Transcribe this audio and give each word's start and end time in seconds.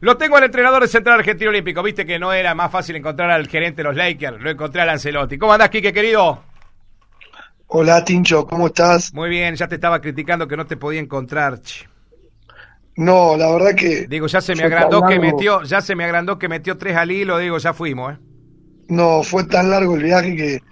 Lo 0.00 0.16
tengo 0.16 0.36
al 0.36 0.44
entrenador 0.44 0.82
de 0.82 0.88
Central 0.88 1.20
Argentino 1.20 1.50
Olímpico. 1.50 1.82
Viste 1.82 2.04
que 2.04 2.18
no 2.18 2.32
era 2.32 2.54
más 2.54 2.70
fácil 2.70 2.96
encontrar 2.96 3.30
al 3.30 3.48
gerente 3.48 3.78
de 3.78 3.84
los 3.84 3.96
Lakers. 3.96 4.40
Lo 4.40 4.50
encontré 4.50 4.82
al 4.82 4.90
Ancelotti. 4.90 5.38
¿Cómo 5.38 5.52
andás, 5.52 5.70
Quique, 5.70 5.92
querido? 5.92 6.42
Hola, 7.68 8.04
Tincho, 8.04 8.46
¿cómo 8.46 8.68
estás? 8.68 9.12
Muy 9.12 9.28
bien, 9.28 9.56
ya 9.56 9.66
te 9.66 9.74
estaba 9.74 10.00
criticando 10.00 10.46
que 10.46 10.56
no 10.56 10.66
te 10.66 10.76
podía 10.76 11.00
encontrar. 11.00 11.58
No, 12.94 13.36
la 13.36 13.50
verdad 13.50 13.74
que... 13.74 14.06
Digo, 14.06 14.26
ya 14.28 14.40
se 14.40 14.54
me 14.54 14.62
agrandó 14.62 15.02
que 15.02 15.18
metió, 15.18 15.62
ya 15.64 15.80
se 15.80 15.96
me 15.96 16.04
agrandó 16.04 16.38
que 16.38 16.48
metió 16.48 16.78
tres 16.78 16.96
al 16.96 17.10
hilo, 17.10 17.38
digo, 17.38 17.58
ya 17.58 17.74
fuimos, 17.74 18.14
¿eh? 18.14 18.18
No, 18.88 19.22
fue 19.24 19.44
tan 19.44 19.68
largo 19.70 19.96
el 19.96 20.04
viaje 20.04 20.36
que 20.36 20.62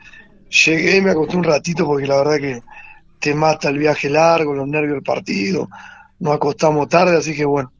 llegué 0.49 0.99
y 0.99 1.01
me 1.01 1.11
acosté 1.11 1.37
un 1.37 1.45
ratito 1.45 1.85
porque 1.85 2.07
la 2.07 2.19
verdad 2.19 2.37
que 2.37 2.63
te 3.19 3.35
mata 3.35 3.71
el 3.71 3.79
viaje 3.79 4.09
largo, 4.09 4.55
los 4.55 4.69
nervios 4.69 4.95
del 4.95 5.03
partido. 5.03 5.69
Nos 6.21 6.37
acostamos 6.37 6.89
tarde, 6.89 7.17
así 7.17 7.35
que 7.35 7.45
bueno, 7.45 7.73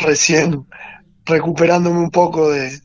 recién 0.00 0.66
recuperándome 1.24 1.98
un 1.98 2.10
poco 2.10 2.50
de, 2.50 2.80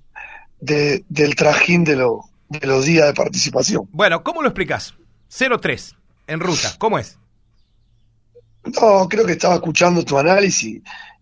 de- 0.59 1.03
del 1.09 1.35
trajín 1.35 1.83
de, 1.83 1.95
lo- 1.95 2.21
de 2.49 2.67
los 2.67 2.85
días 2.85 3.07
de 3.07 3.13
participación. 3.13 3.87
Bueno, 3.91 4.23
¿cómo 4.23 4.41
lo 4.41 4.49
explicás? 4.49 4.93
0-3, 5.31 5.95
en 6.27 6.39
ruta, 6.39 6.75
¿cómo 6.77 6.99
es? 6.99 7.17
No, 8.81 9.07
creo 9.07 9.25
que 9.25 9.33
estaba 9.33 9.55
escuchando 9.55 10.03
tu 10.03 10.17
análisis 10.17 10.81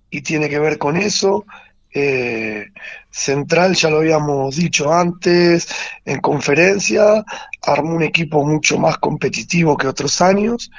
y 0.10 0.22
tiene 0.22 0.50
que 0.50 0.60
ver 0.60 0.78
con 0.78 0.96
eso. 0.98 1.46
Eh, 1.94 2.68
Central, 3.12 3.76
ya 3.76 3.90
lo 3.90 3.98
habíamos 3.98 4.56
dicho 4.56 4.92
antes, 4.92 5.68
en 6.06 6.20
conferencia, 6.22 7.24
armó 7.62 7.96
un 7.96 8.04
equipo 8.04 8.44
mucho 8.46 8.80
más 8.80 8.98
competitivo 8.98 9.78
que 9.78 9.88
otros 9.88 10.20
años, 10.22 10.72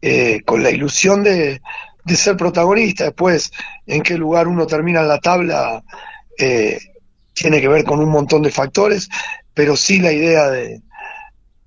eh, 0.00 0.40
con 0.46 0.62
la 0.62 0.70
ilusión 0.70 1.22
de, 1.22 1.60
de 2.04 2.16
ser 2.16 2.36
protagonista. 2.36 3.04
Después, 3.04 3.50
en 3.86 4.02
qué 4.02 4.16
lugar 4.16 4.48
uno 4.48 4.66
termina 4.66 5.00
en 5.02 5.08
la 5.08 5.18
tabla, 5.18 5.82
eh, 6.38 6.78
tiene 7.32 7.60
que 7.60 7.68
ver 7.68 7.84
con 7.84 8.00
un 8.00 8.08
montón 8.10 8.42
de 8.42 8.50
factores, 8.50 9.08
pero 9.54 9.76
sí 9.76 9.98
la 10.00 10.12
idea 10.12 10.48
de, 10.50 10.82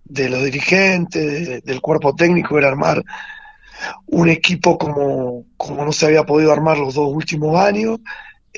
de 0.05 0.29
los 0.29 0.43
dirigentes, 0.43 1.47
de- 1.49 1.61
del 1.61 1.81
cuerpo 1.81 2.15
técnico, 2.15 2.57
era 2.57 2.69
armar 2.69 3.03
un 4.07 4.29
equipo 4.29 4.77
como, 4.77 5.45
como 5.57 5.85
no 5.85 5.91
se 5.91 6.05
había 6.07 6.23
podido 6.25 6.51
armar 6.51 6.77
los 6.77 6.95
dos 6.95 7.09
últimos 7.13 7.55
años. 7.59 7.99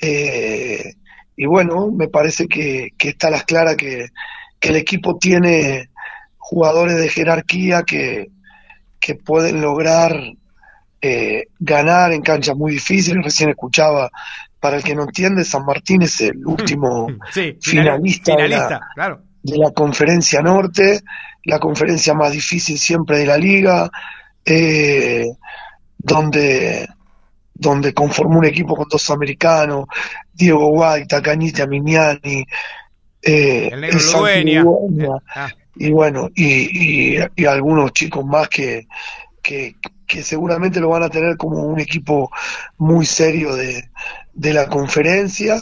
Eh, 0.02 0.94
y 1.36 1.45
bueno, 1.45 1.89
me 1.92 2.08
parece 2.08 2.48
que, 2.48 2.89
que 2.98 3.09
está 3.09 3.28
a 3.28 3.32
las 3.32 3.44
claras 3.45 3.76
que, 3.76 4.08
que 4.59 4.70
el 4.70 4.76
equipo 4.78 5.17
tiene 5.17 5.89
jugadores 6.38 6.98
de 6.98 7.09
jerarquía 7.09 7.84
que, 7.84 8.28
que 9.00 9.16
pueden 9.16 9.61
lograr 9.61 10.14
eh, 11.02 11.45
ganar 11.59 12.11
en 12.14 12.22
canchas 12.22 12.55
muy 12.55 12.73
difíciles. 12.73 13.23
Recién 13.23 13.50
escuchaba, 13.50 14.09
para 14.59 14.78
el 14.78 14.83
que 14.83 14.95
no 14.95 15.03
entiende, 15.03 15.44
San 15.45 15.66
Martín 15.66 16.02
es 16.02 16.19
el 16.22 16.45
último 16.45 17.08
Sí, 17.31 17.55
finalista, 17.61 18.36
de 18.36 18.38
la- 18.38 18.45
finalista, 18.47 18.80
claro. 18.95 19.22
de 19.44 19.58
la 19.58 19.72
conferencia 19.72 20.42
norte, 20.42 21.02
la 21.45 21.59
conferencia 21.59 22.14
más 22.14 22.31
difícil 22.33 22.77
siempre 22.77 23.20
de 23.20 23.25
la 23.25 23.38
liga, 23.38 23.89
eh, 24.45 25.25
donde, 25.97 26.88
donde 27.53 27.94
conformó 27.94 28.39
un 28.39 28.45
equipo 28.45 28.75
con 28.75 28.88
dos 28.89 29.09
americanos, 29.09 29.86
Diego 30.33 30.70
Guaita, 30.70 31.22
Cañita 31.22 31.67
Mignani, 31.67 32.45
eh, 33.22 33.70
El 33.72 33.81
negro 33.81 34.00
Santi 34.00 34.16
Ludueña. 34.17 34.61
Ludueña, 34.64 35.09
Ah, 35.36 35.50
y 35.75 35.92
bueno, 35.92 36.30
y, 36.36 37.16
y, 37.16 37.20
y 37.36 37.45
algunos 37.45 37.92
chicos 37.94 38.25
más 38.25 38.50
que, 38.50 38.88
que, 40.08 40.23
seguramente 40.23 40.80
lo 40.80 40.89
van 40.89 41.03
a 41.03 41.09
tener 41.09 41.38
como 41.38 41.64
un 41.64 41.80
equipo 41.80 42.31
muy 42.78 43.05
serio 43.05 43.55
de, 43.55 43.89
de 44.33 44.53
la 44.53 44.67
conferencia, 44.67 45.61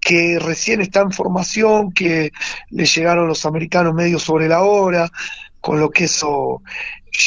que 0.00 0.38
recién 0.38 0.80
está 0.80 1.00
en 1.00 1.12
formación, 1.12 1.92
que 1.92 2.32
le 2.70 2.86
llegaron 2.86 3.28
los 3.28 3.44
americanos 3.44 3.94
medio 3.94 4.18
sobre 4.18 4.48
la 4.48 4.62
hora, 4.62 5.10
con 5.60 5.80
lo 5.80 5.90
que 5.90 6.04
eso 6.04 6.62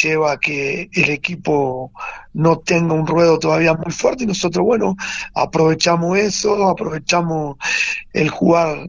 lleva 0.02 0.32
a 0.32 0.40
que 0.40 0.88
el 0.92 1.10
equipo 1.10 1.92
no 2.32 2.58
tenga 2.58 2.94
un 2.94 3.06
ruedo 3.06 3.38
todavía 3.38 3.74
muy 3.74 3.92
fuerte. 3.92 4.24
Y 4.24 4.26
nosotros, 4.26 4.64
bueno, 4.64 4.96
aprovechamos 5.34 6.18
eso, 6.18 6.68
aprovechamos 6.68 7.56
el 8.12 8.30
jugar 8.30 8.88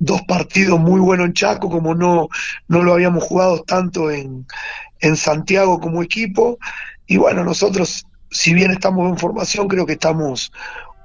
dos 0.00 0.22
partidos 0.22 0.80
muy 0.80 0.98
buenos 0.98 1.26
en 1.26 1.34
Chaco, 1.34 1.70
como 1.70 1.94
no, 1.94 2.28
no 2.66 2.82
lo 2.82 2.94
habíamos 2.94 3.22
jugado 3.22 3.62
tanto 3.62 4.10
en, 4.10 4.46
en 4.98 5.16
Santiago 5.16 5.78
como 5.78 6.02
equipo. 6.02 6.58
Y 7.06 7.18
bueno, 7.18 7.44
nosotros, 7.44 8.04
si 8.30 8.54
bien 8.54 8.72
estamos 8.72 9.08
en 9.08 9.18
formación, 9.18 9.68
creo 9.68 9.86
que 9.86 9.92
estamos 9.92 10.50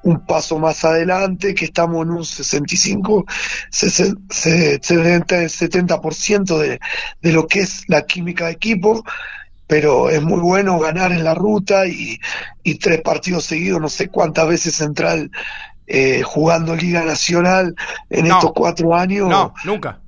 un 0.04 0.26
paso 0.26 0.58
más 0.60 0.86
adelante, 0.86 1.54
que 1.54 1.66
estamos 1.66 2.06
en 2.06 2.12
un 2.12 2.26
65, 2.26 3.26
60, 3.70 4.22
70% 4.30 6.58
de, 6.58 6.80
de 7.22 7.32
lo 7.32 7.48
que 7.48 7.60
es 7.60 7.84
la 7.88 8.06
química 8.06 8.46
de 8.46 8.54
equipo, 8.54 9.04
pero 9.68 10.10
es 10.10 10.22
muy 10.22 10.40
bueno 10.40 10.80
ganar 10.80 11.12
en 11.12 11.24
la 11.24 11.34
ruta 11.34 11.88
y, 11.88 12.20
y 12.64 12.76
tres 12.76 13.02
partidos 13.02 13.46
seguidos, 13.46 13.82
no 13.82 13.90
sé 13.90 14.10
cuántas 14.10 14.48
veces 14.48 14.76
Central 14.76 15.32
eh, 15.88 16.22
jugando 16.24 16.76
Liga 16.76 17.04
Nacional 17.04 17.76
en 18.10 18.28
No. 18.28 18.36
estos 18.36 18.52
cuatro 18.54 18.96
años 18.96 19.30
no, 19.30 19.54
nunca. 19.64 20.00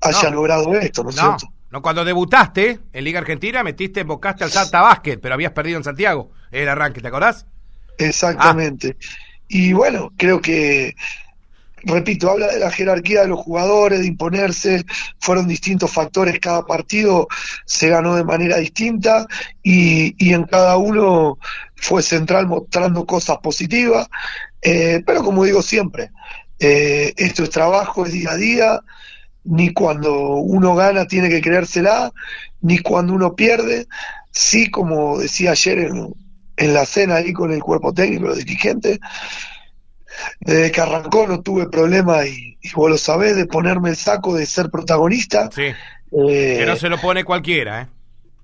haya 0.00 0.30
no. 0.30 0.36
logrado 0.36 0.74
esto, 0.74 1.02
¿no 1.04 1.10
es 1.10 1.16
cierto? 1.16 1.52
no, 1.70 1.82
cuando 1.82 2.04
debutaste 2.04 2.80
en 2.92 3.04
Liga 3.04 3.20
Argentina, 3.20 3.62
metiste, 3.62 4.00
invocaste 4.00 4.44
al 4.44 4.50
Santa 4.50 4.80
Básquet, 4.80 5.20
pero 5.20 5.34
habías 5.34 5.52
perdido 5.52 5.78
en 5.78 5.84
Santiago 5.84 6.30
el 6.50 6.68
arranque, 6.68 7.00
¿te 7.00 7.08
acordás? 7.08 7.46
Exactamente. 7.98 8.96
Y 9.46 9.72
bueno, 9.72 10.10
creo 10.16 10.40
que, 10.40 10.94
repito, 11.82 12.30
habla 12.30 12.48
de 12.48 12.58
la 12.58 12.70
jerarquía 12.70 13.22
de 13.22 13.28
los 13.28 13.40
jugadores, 13.40 14.00
de 14.00 14.06
imponerse, 14.06 14.84
fueron 15.18 15.46
distintos 15.48 15.92
factores, 15.92 16.38
cada 16.40 16.64
partido 16.64 17.28
se 17.66 17.88
ganó 17.88 18.14
de 18.16 18.24
manera 18.24 18.56
distinta 18.56 19.26
y, 19.62 20.14
y 20.24 20.34
en 20.34 20.44
cada 20.44 20.76
uno 20.76 21.38
fue 21.76 22.02
central 22.02 22.46
mostrando 22.46 23.04
cosas 23.06 23.38
positivas, 23.38 24.08
Eh, 24.62 25.02
pero 25.06 25.22
como 25.24 25.44
digo 25.44 25.62
siempre, 25.62 26.10
eh, 26.58 27.12
esto 27.16 27.42
es 27.44 27.50
trabajo, 27.50 28.04
es 28.04 28.12
día 28.12 28.30
a 28.32 28.36
día, 28.36 28.80
ni 29.44 29.72
cuando 29.72 30.34
uno 30.36 30.74
gana 30.74 31.06
tiene 31.06 31.28
que 31.30 31.40
creérsela, 31.40 32.12
ni 32.60 32.78
cuando 32.78 33.14
uno 33.14 33.34
pierde, 33.34 33.86
sí, 34.30 34.70
como 34.70 35.18
decía 35.18 35.52
ayer 35.52 35.78
en, 35.78 36.14
en 36.56 36.74
la 36.74 36.84
cena 36.84 37.16
ahí 37.16 37.32
con 37.32 37.52
el 37.52 37.60
cuerpo 37.62 37.92
técnico, 37.94 38.26
los 38.26 38.38
dirigentes, 38.38 38.98
desde 40.40 40.70
que 40.70 40.80
arrancó 40.80 41.26
no 41.26 41.40
tuve 41.40 41.68
problema 41.68 42.26
y, 42.26 42.58
y 42.60 42.70
vos 42.74 42.90
lo 42.90 42.98
sabés 42.98 43.36
de 43.36 43.46
ponerme 43.46 43.90
el 43.90 43.96
saco 43.96 44.34
de 44.34 44.44
ser 44.44 44.70
protagonista. 44.70 45.48
Sí. 45.54 45.62
Eh, 45.62 46.56
Que 46.58 46.64
no 46.66 46.76
se 46.76 46.88
lo 46.88 47.00
pone 47.00 47.24
cualquiera, 47.24 47.82
¿eh? 47.82 47.86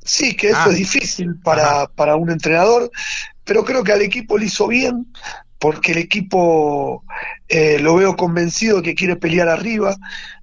Sí, 0.05 0.37
que 0.37 0.51
eso 0.51 0.59
Ah. 0.61 0.69
es 0.71 0.77
difícil 0.77 1.41
para, 1.43 1.89
para 1.89 2.15
un 2.17 2.31
entrenador, 2.31 2.91
pero 3.45 3.65
creo 3.65 3.83
que 3.83 3.93
al 3.93 4.03
equipo 4.03 4.39
le 4.39 4.47
hizo 4.47 4.69
bien, 4.69 5.09
porque 5.59 5.93
el 5.93 5.99
equipo 5.99 7.05
eh, 7.49 7.79
lo 7.79 7.97
veo 7.97 8.17
convencido 8.17 8.79
de 8.79 8.83
que 8.83 8.95
quiere 8.95 9.17
pelear 9.17 9.49
arriba, 9.49 9.97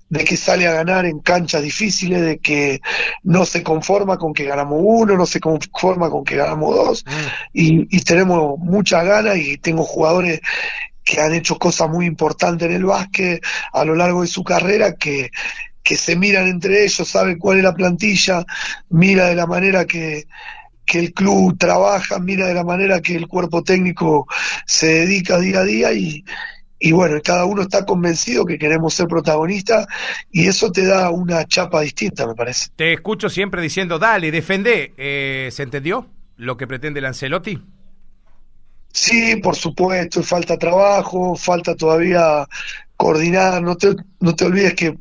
de 0.09 0.23
que 0.23 0.37
sale 0.37 0.67
a 0.67 0.73
ganar 0.73 1.05
en 1.05 1.19
canchas 1.19 1.63
difíciles, 1.63 2.21
de 2.21 2.37
que 2.37 2.81
no 3.23 3.45
se 3.45 3.63
conforma 3.63 4.17
con 4.17 4.33
que 4.33 4.45
ganamos 4.45 4.79
uno, 4.83 5.17
no 5.17 5.25
se 5.25 5.39
conforma 5.39 6.09
con 6.09 6.23
que 6.23 6.35
ganamos 6.35 6.75
dos, 6.75 7.05
Mm. 7.05 7.27
y, 7.53 7.97
y 7.97 8.01
tenemos 8.01 8.59
muchas 8.59 9.05
ganas 9.05 9.37
y 9.37 9.57
tengo 9.57 9.83
jugadores 9.83 10.41
que 11.03 11.19
han 11.19 11.33
hecho 11.33 11.57
cosas 11.57 11.89
muy 11.89 12.05
importantes 12.05 12.69
en 12.69 12.75
el 12.75 12.85
básquet 12.85 13.43
a 13.73 13.83
lo 13.83 13.95
largo 13.95 14.21
de 14.21 14.27
su 14.27 14.43
carrera 14.43 14.95
que, 14.95 15.31
que 15.83 15.97
se 15.97 16.15
miran 16.15 16.47
entre 16.47 16.83
ellos, 16.83 17.07
saben 17.07 17.37
cuál 17.37 17.57
es 17.57 17.63
la 17.63 17.73
plantilla, 17.73 18.45
mira 18.89 19.25
de 19.27 19.35
la 19.35 19.47
manera 19.47 19.85
que, 19.85 20.27
que 20.85 20.99
el 20.99 21.13
club 21.13 21.57
trabaja, 21.57 22.19
mira 22.19 22.47
de 22.47 22.53
la 22.53 22.63
manera 22.63 23.01
que 23.01 23.15
el 23.15 23.27
cuerpo 23.27 23.63
técnico 23.63 24.27
se 24.65 24.87
dedica 24.87 25.39
día 25.39 25.59
a 25.59 25.63
día 25.63 25.93
y, 25.93 26.23
y 26.79 26.91
bueno, 26.91 27.19
cada 27.23 27.45
uno 27.45 27.61
está 27.61 27.85
convencido 27.85 28.45
que 28.45 28.57
queremos 28.57 28.93
ser 28.93 29.07
protagonistas 29.07 29.87
y 30.31 30.47
eso 30.47 30.71
te 30.71 30.85
da 30.85 31.09
una 31.11 31.45
chapa 31.45 31.81
distinta, 31.81 32.27
me 32.27 32.35
parece. 32.35 32.67
Te 32.75 32.93
escucho 32.93 33.29
siempre 33.29 33.61
diciendo, 33.61 33.97
dale, 33.99 34.31
defendé. 34.31 34.93
Eh, 34.97 35.49
¿Se 35.51 35.63
entendió 35.63 36.07
lo 36.35 36.57
que 36.57 36.67
pretende 36.67 36.99
el 36.99 37.05
Ancelotti? 37.05 37.61
Sí, 38.91 39.37
por 39.37 39.55
supuesto, 39.55 40.21
falta 40.21 40.57
trabajo, 40.57 41.35
falta 41.35 41.75
todavía 41.75 42.47
coordinar, 42.95 43.61
no 43.63 43.75
te, 43.75 43.95
no 44.19 44.35
te 44.35 44.45
olvides 44.45 44.75
que 44.75 44.97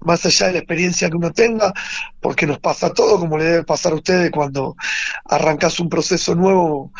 más 0.00 0.24
allá 0.26 0.46
de 0.48 0.52
la 0.54 0.58
experiencia 0.60 1.08
que 1.10 1.16
uno 1.16 1.32
tenga, 1.32 1.72
porque 2.20 2.46
nos 2.46 2.58
pasa 2.58 2.92
todo, 2.92 3.18
como 3.18 3.38
le 3.38 3.44
debe 3.44 3.64
pasar 3.64 3.92
a 3.92 3.96
ustedes 3.96 4.30
cuando 4.30 4.76
arrancas 5.24 5.80
un 5.80 5.88
proceso 5.88 6.34
nuevo 6.34 6.92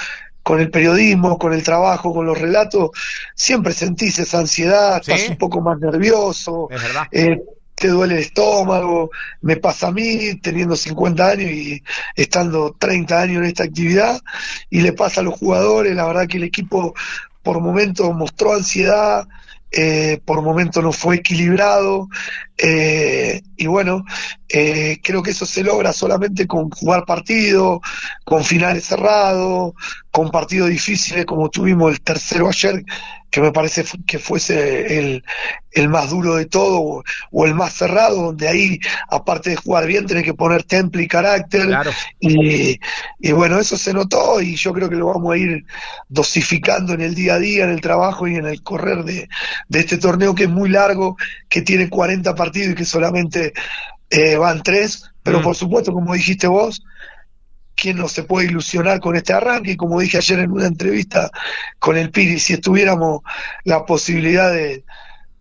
con 0.43 0.59
el 0.61 0.71
periodismo, 0.71 1.39
con 1.39 1.53
el 1.53 1.63
trabajo, 1.63 2.15
con 2.15 2.27
los 2.27 2.39
relatos, 2.39 2.91
siempre 3.35 3.73
sentís 3.73 4.19
esa 4.19 4.39
ansiedad, 4.39 5.03
Sí. 5.03 5.13
estás 5.13 5.29
un 5.29 5.37
poco 5.37 5.61
más 5.61 5.79
nervioso, 5.79 6.69
eh, 7.13 7.41
te 7.75 7.89
duele 7.89 8.15
el 8.15 8.21
estómago, 8.21 9.11
me 9.43 9.57
pasa 9.57 9.89
a 9.89 9.93
mí 9.93 10.35
teniendo 10.43 10.77
50 10.77 11.29
años 11.29 11.51
y 11.51 11.83
estando 12.15 12.75
30 12.79 13.21
años 13.21 13.39
en 13.39 13.45
esta 13.45 13.65
actividad 13.65 14.21
y 14.69 14.81
le 14.81 14.93
pasa 14.93 15.21
a 15.21 15.25
los 15.25 15.39
jugadores, 15.39 15.95
la 15.95 16.07
verdad 16.07 16.27
que 16.27 16.37
el 16.39 16.45
equipo 16.45 16.95
por 17.43 17.61
momentos 17.61 18.15
mostró 18.15 18.53
ansiedad, 18.55 19.27
eh, 19.71 20.21
por 20.25 20.43
momentos 20.43 20.83
no 20.83 20.93
fue 20.93 21.17
equilibrado, 21.17 22.09
eh, 22.59 23.43
y 23.57 23.67
bueno, 23.67 24.05
eh, 24.52 24.99
creo 25.02 25.23
que 25.23 25.31
eso 25.31 25.47
se 25.47 25.62
logra 25.62 25.93
solamente 25.93 26.47
con 26.47 26.70
jugar 26.70 27.05
partido, 27.05 27.81
con 28.25 28.44
finales 28.44 28.85
cerrados, 28.85 29.75
con 30.11 30.31
partidos 30.31 30.70
difíciles 30.70 31.25
como 31.25 31.50
tuvimos 31.50 31.93
el 31.93 32.00
tercero 32.00 32.49
ayer, 32.49 32.85
que 33.31 33.41
me 33.41 33.52
parece 33.52 33.85
que 34.05 34.19
fuese 34.19 34.99
el, 34.99 35.25
el 35.70 35.88
más 35.88 36.11
duro 36.11 36.35
de 36.35 36.47
todo 36.47 37.05
o, 37.31 37.47
el 37.47 37.55
más 37.55 37.75
cerrado, 37.75 38.23
donde 38.23 38.49
ahí, 38.49 38.81
aparte 39.08 39.50
de 39.50 39.56
jugar 39.56 39.87
bien, 39.87 40.06
tenés 40.06 40.25
que 40.25 40.35
poner 40.35 40.64
temple 40.64 41.05
y 41.05 41.08
carácter. 41.08 41.69
Y, 42.19 42.81
y, 43.20 43.32
bueno, 43.32 43.61
eso 43.61 43.76
se 43.76 43.94
notó 43.94 44.41
y 44.41 44.56
yo 44.56 44.73
creo 44.73 44.88
que 44.88 44.97
lo 44.97 45.06
vamos 45.06 45.32
a 45.32 45.37
ir 45.37 45.64
dosificando 46.08 46.93
en 46.93 47.02
el 47.02 47.14
día 47.14 47.35
a 47.35 47.38
día, 47.38 47.64
en 47.64 47.70
el 47.70 47.81
trabajo 47.81 48.26
y 48.26 48.35
en 48.35 48.47
el 48.47 48.64
correr 48.64 49.05
de, 49.05 49.29
de 49.69 49.79
este 49.79 49.99
torneo 49.99 50.35
que 50.35 50.44
es 50.44 50.50
muy 50.50 50.69
largo, 50.69 51.17
que 51.49 51.62
tiene 51.62 51.88
40 51.88 52.35
partidos 52.35 52.73
y 52.73 52.75
que 52.75 52.85
solamente 52.85 53.52
eh, 54.11 54.37
van 54.37 54.62
tres, 54.62 55.11
pero 55.23 55.41
mm. 55.41 55.43
por 55.43 55.55
supuesto, 55.55 55.93
como 55.93 56.15
dijiste 56.15 56.47
vos, 56.47 56.83
¿quién 57.75 57.97
no 57.97 58.09
se 58.09 58.25
puede 58.25 58.49
ilusionar 58.49 59.01
con 59.01 59.17
este 59.17 59.33
arranque? 59.33 59.73
Y 59.73 59.77
como 59.77 60.01
dije 60.01 60.19
ayer 60.19 60.41
en 60.41 60.51
una 60.51 60.67
entrevista 60.67 61.31
con 61.79 61.97
el 61.97 62.11
Piri, 62.11 62.39
si 62.39 62.55
estuviéramos 62.55 63.23
la 63.65 63.85
posibilidad 63.87 64.53
de 64.53 64.85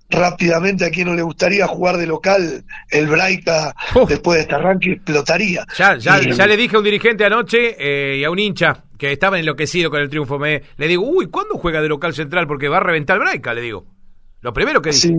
rápidamente 0.09 0.85
a 0.85 0.89
quien 0.89 1.07
no 1.07 1.13
le 1.13 1.21
gustaría 1.21 1.67
jugar 1.67 1.97
de 1.97 2.07
local, 2.07 2.63
el 2.89 3.07
Braica 3.07 3.75
después 4.07 4.37
de 4.37 4.41
este 4.41 4.55
arranque 4.55 4.93
explotaría. 4.93 5.65
Ya, 5.77 5.97
ya, 5.97 6.19
ya 6.19 6.47
le 6.47 6.57
dije 6.57 6.75
a 6.75 6.79
un 6.79 6.85
dirigente 6.85 7.25
anoche 7.25 7.75
eh, 7.77 8.17
y 8.17 8.23
a 8.23 8.31
un 8.31 8.39
hincha 8.39 8.85
que 8.97 9.11
estaba 9.11 9.39
enloquecido 9.39 9.89
con 9.89 10.01
el 10.01 10.09
triunfo, 10.09 10.39
me, 10.39 10.63
le 10.77 10.87
digo, 10.87 11.03
uy, 11.03 11.27
¿cuándo 11.27 11.57
juega 11.57 11.81
de 11.81 11.87
local 11.87 12.13
central? 12.13 12.47
Porque 12.47 12.67
va 12.67 12.77
a 12.77 12.81
reventar 12.81 13.17
el 13.17 13.23
Braica, 13.23 13.53
le 13.53 13.61
digo. 13.61 13.85
Lo 14.41 14.53
primero 14.53 14.81
que 14.81 14.93
Sí. 14.93 15.13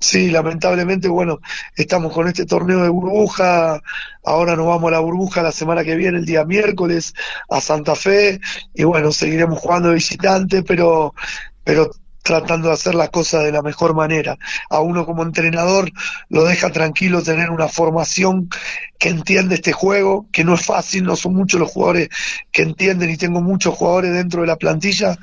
Sí, 0.00 0.30
lamentablemente, 0.30 1.08
bueno, 1.08 1.40
estamos 1.76 2.12
con 2.12 2.28
este 2.28 2.44
torneo 2.44 2.82
de 2.82 2.88
burbuja, 2.90 3.80
ahora 4.24 4.54
nos 4.54 4.66
vamos 4.66 4.88
a 4.88 4.92
la 4.92 5.00
burbuja 5.00 5.42
la 5.42 5.52
semana 5.52 5.82
que 5.82 5.96
viene, 5.96 6.18
el 6.18 6.26
día 6.26 6.44
miércoles, 6.44 7.14
a 7.48 7.60
Santa 7.60 7.94
Fe, 7.94 8.40
y 8.74 8.84
bueno, 8.84 9.12
seguiremos 9.12 9.58
jugando 9.58 9.92
visitante, 9.92 10.62
pero, 10.62 11.14
pero 11.62 11.90
tratando 12.24 12.68
de 12.68 12.74
hacer 12.74 12.94
las 12.94 13.10
cosas 13.10 13.44
de 13.44 13.52
la 13.52 13.62
mejor 13.62 13.94
manera. 13.94 14.38
A 14.70 14.80
uno 14.80 15.04
como 15.04 15.22
entrenador 15.22 15.90
lo 16.30 16.44
deja 16.44 16.72
tranquilo 16.72 17.22
tener 17.22 17.50
una 17.50 17.68
formación 17.68 18.48
que 18.98 19.10
entiende 19.10 19.56
este 19.56 19.72
juego, 19.72 20.26
que 20.32 20.42
no 20.42 20.54
es 20.54 20.64
fácil, 20.64 21.04
no 21.04 21.16
son 21.16 21.34
muchos 21.34 21.60
los 21.60 21.70
jugadores 21.70 22.08
que 22.50 22.62
entienden 22.62 23.10
y 23.10 23.18
tengo 23.18 23.42
muchos 23.42 23.74
jugadores 23.74 24.14
dentro 24.14 24.40
de 24.40 24.46
la 24.46 24.56
plantilla 24.56 25.18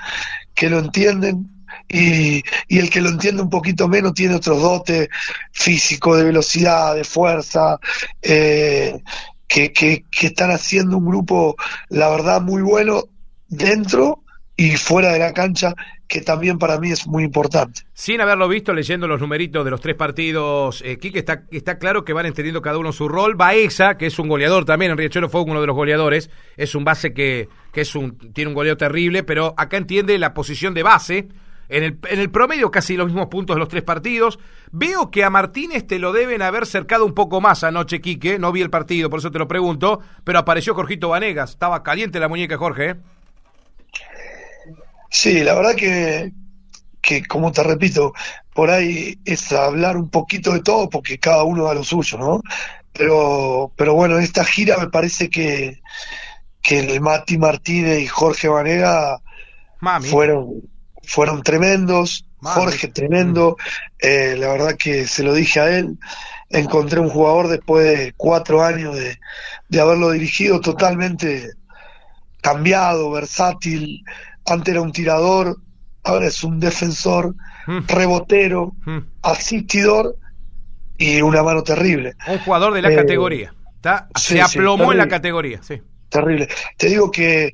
que 0.54 0.70
lo 0.70 0.78
entienden, 0.78 1.61
y, 1.88 2.44
y, 2.68 2.80
el 2.80 2.90
que 2.90 3.02
lo 3.02 3.10
entiende 3.10 3.42
un 3.42 3.50
poquito 3.50 3.88
menos 3.88 4.14
tiene 4.14 4.36
otros 4.36 4.62
dotes 4.62 5.10
físicos, 5.52 6.18
de 6.18 6.24
velocidad, 6.26 6.96
de 6.96 7.04
fuerza, 7.04 7.80
eh, 8.22 9.02
que, 9.48 9.74
que, 9.74 10.06
que, 10.10 10.28
están 10.28 10.52
haciendo 10.52 10.98
un 10.98 11.06
grupo, 11.06 11.56
la 11.90 12.10
verdad, 12.10 12.42
muy 12.42 12.62
bueno 12.62 13.04
dentro 13.48 14.24
y 14.56 14.78
fuera 14.78 15.12
de 15.12 15.20
la 15.20 15.34
cancha, 15.34 15.74
que 16.08 16.22
también 16.22 16.60
para 16.60 16.78
mí 16.78 16.92
es 16.92 17.08
muy 17.08 17.24
importante. 17.24 17.82
Sin 17.94 18.22
haberlo 18.22 18.48
visto, 18.48 18.74
leyendo 18.74 19.08
los 19.08 19.22
numeritos 19.22 19.64
de 19.64 19.72
los 19.72 19.80
tres 19.80 19.96
partidos, 19.96 20.84
eh, 20.86 20.98
Quique, 20.98 21.20
está, 21.20 21.46
está 21.52 21.80
claro 21.80 22.04
que 22.04 22.14
van 22.14 22.26
entendiendo 22.26 22.62
cada 22.62 22.78
uno 22.78 22.92
su 22.92 23.08
rol. 23.08 23.36
Baeza, 23.36 23.98
que 23.98 24.08
es 24.08 24.20
un 24.20 24.28
goleador 24.28 24.66
también, 24.66 24.92
en 24.92 24.98
Riachuelo 24.98 25.30
fue 25.30 25.42
uno 25.42 25.62
de 25.62 25.68
los 25.68 25.76
goleadores, 25.76 26.30
es 26.58 26.76
un 26.76 26.84
base 26.84 27.14
que, 27.14 27.48
que 27.72 27.82
es 27.82 27.96
un, 27.96 28.18
tiene 28.34 28.50
un 28.50 28.56
goleo 28.56 28.78
terrible, 28.78 29.24
pero 29.24 29.54
acá 29.58 29.78
entiende 29.78 30.20
la 30.20 30.34
posición 30.34 30.74
de 30.74 30.84
base, 30.84 31.28
en 31.72 31.84
el, 31.84 32.00
en 32.10 32.20
el 32.20 32.30
promedio 32.30 32.70
casi 32.70 32.98
los 32.98 33.08
mismos 33.08 33.28
puntos 33.28 33.56
de 33.56 33.60
los 33.60 33.70
tres 33.70 33.84
partidos. 33.84 34.40
Veo 34.72 35.10
que 35.10 35.24
a 35.24 35.30
Martínez 35.30 35.88
te 35.88 36.00
lo 36.00 36.12
deben 36.12 36.42
haber 36.42 36.66
cercado 36.66 37.06
un 37.06 37.14
poco 37.14 37.40
más 37.40 37.64
anoche, 37.64 38.02
Quique. 38.02 38.38
No 38.38 38.52
vi 38.52 38.62
el 38.62 38.70
partido, 38.70 39.10
por 39.10 39.20
eso 39.20 39.32
te 39.32 39.40
lo 39.40 39.48
pregunto. 39.48 40.02
Pero 40.26 40.40
apareció 40.40 40.76
Jorgito 40.76 41.10
Vanegas. 41.10 41.52
Estaba 41.52 41.82
caliente 41.82 42.20
la 42.20 42.28
muñeca, 42.28 42.58
Jorge. 42.58 42.90
¿eh? 42.90 42.96
Sí, 45.10 45.44
la 45.44 45.56
verdad 45.56 45.76
que, 45.76 46.34
que, 47.02 47.26
como 47.26 47.54
te 47.54 47.64
repito, 47.64 48.14
por 48.54 48.70
ahí 48.70 49.18
es 49.24 49.52
hablar 49.54 49.96
un 49.96 50.10
poquito 50.10 50.52
de 50.52 50.62
todo 50.62 50.90
porque 50.90 51.20
cada 51.20 51.44
uno 51.44 51.64
da 51.64 51.74
lo 51.74 51.86
suyo, 51.86 52.18
¿no? 52.18 52.42
Pero, 52.92 53.72
pero 53.78 53.94
bueno, 53.94 54.20
esta 54.20 54.44
gira 54.44 54.78
me 54.78 54.90
parece 54.90 55.30
que, 55.30 55.82
que 56.62 56.80
el 56.80 57.00
Mati 57.00 57.38
Martínez 57.38 58.02
y 58.02 58.08
Jorge 58.08 58.50
Vanega 58.50 59.22
fueron 60.02 60.70
fueron 61.04 61.44
tremendos, 61.44 62.26
Jorge 62.42 62.88
tremendo, 62.88 63.56
eh, 64.00 64.36
la 64.38 64.48
verdad 64.48 64.76
que 64.76 65.06
se 65.06 65.24
lo 65.24 65.34
dije 65.34 65.60
a 65.60 65.78
él, 65.78 66.00
encontré 66.50 67.00
un 67.00 67.10
jugador 67.10 67.48
después 67.48 67.86
de 67.86 68.14
cuatro 68.18 68.64
años 68.64 68.96
de, 68.96 69.20
de 69.70 69.80
haberlo 69.80 70.12
dirigido 70.12 70.60
totalmente 70.60 71.52
cambiado, 72.42 73.12
versátil, 73.12 74.04
antes 74.46 74.74
era 74.74 74.82
un 74.82 74.92
tirador, 74.92 75.58
ahora 76.04 76.28
es 76.28 76.44
un 76.44 76.60
defensor, 76.60 77.36
mm. 77.68 77.88
rebotero, 77.88 78.74
mm. 78.86 78.98
asistidor 79.22 80.16
y 80.98 81.22
una 81.22 81.44
mano 81.44 81.64
terrible. 81.64 82.16
Un 82.28 82.40
jugador 82.40 82.74
de 82.74 82.82
la 82.82 82.92
eh, 82.92 82.96
categoría. 82.96 83.54
se 84.16 84.42
aplomó 84.42 84.92
en 84.92 84.98
la 84.98 85.08
categoría, 85.08 85.62
sí. 85.62 85.82
Terrible. 86.10 86.50
Te 86.78 86.88
digo 86.90 87.10
que 87.10 87.54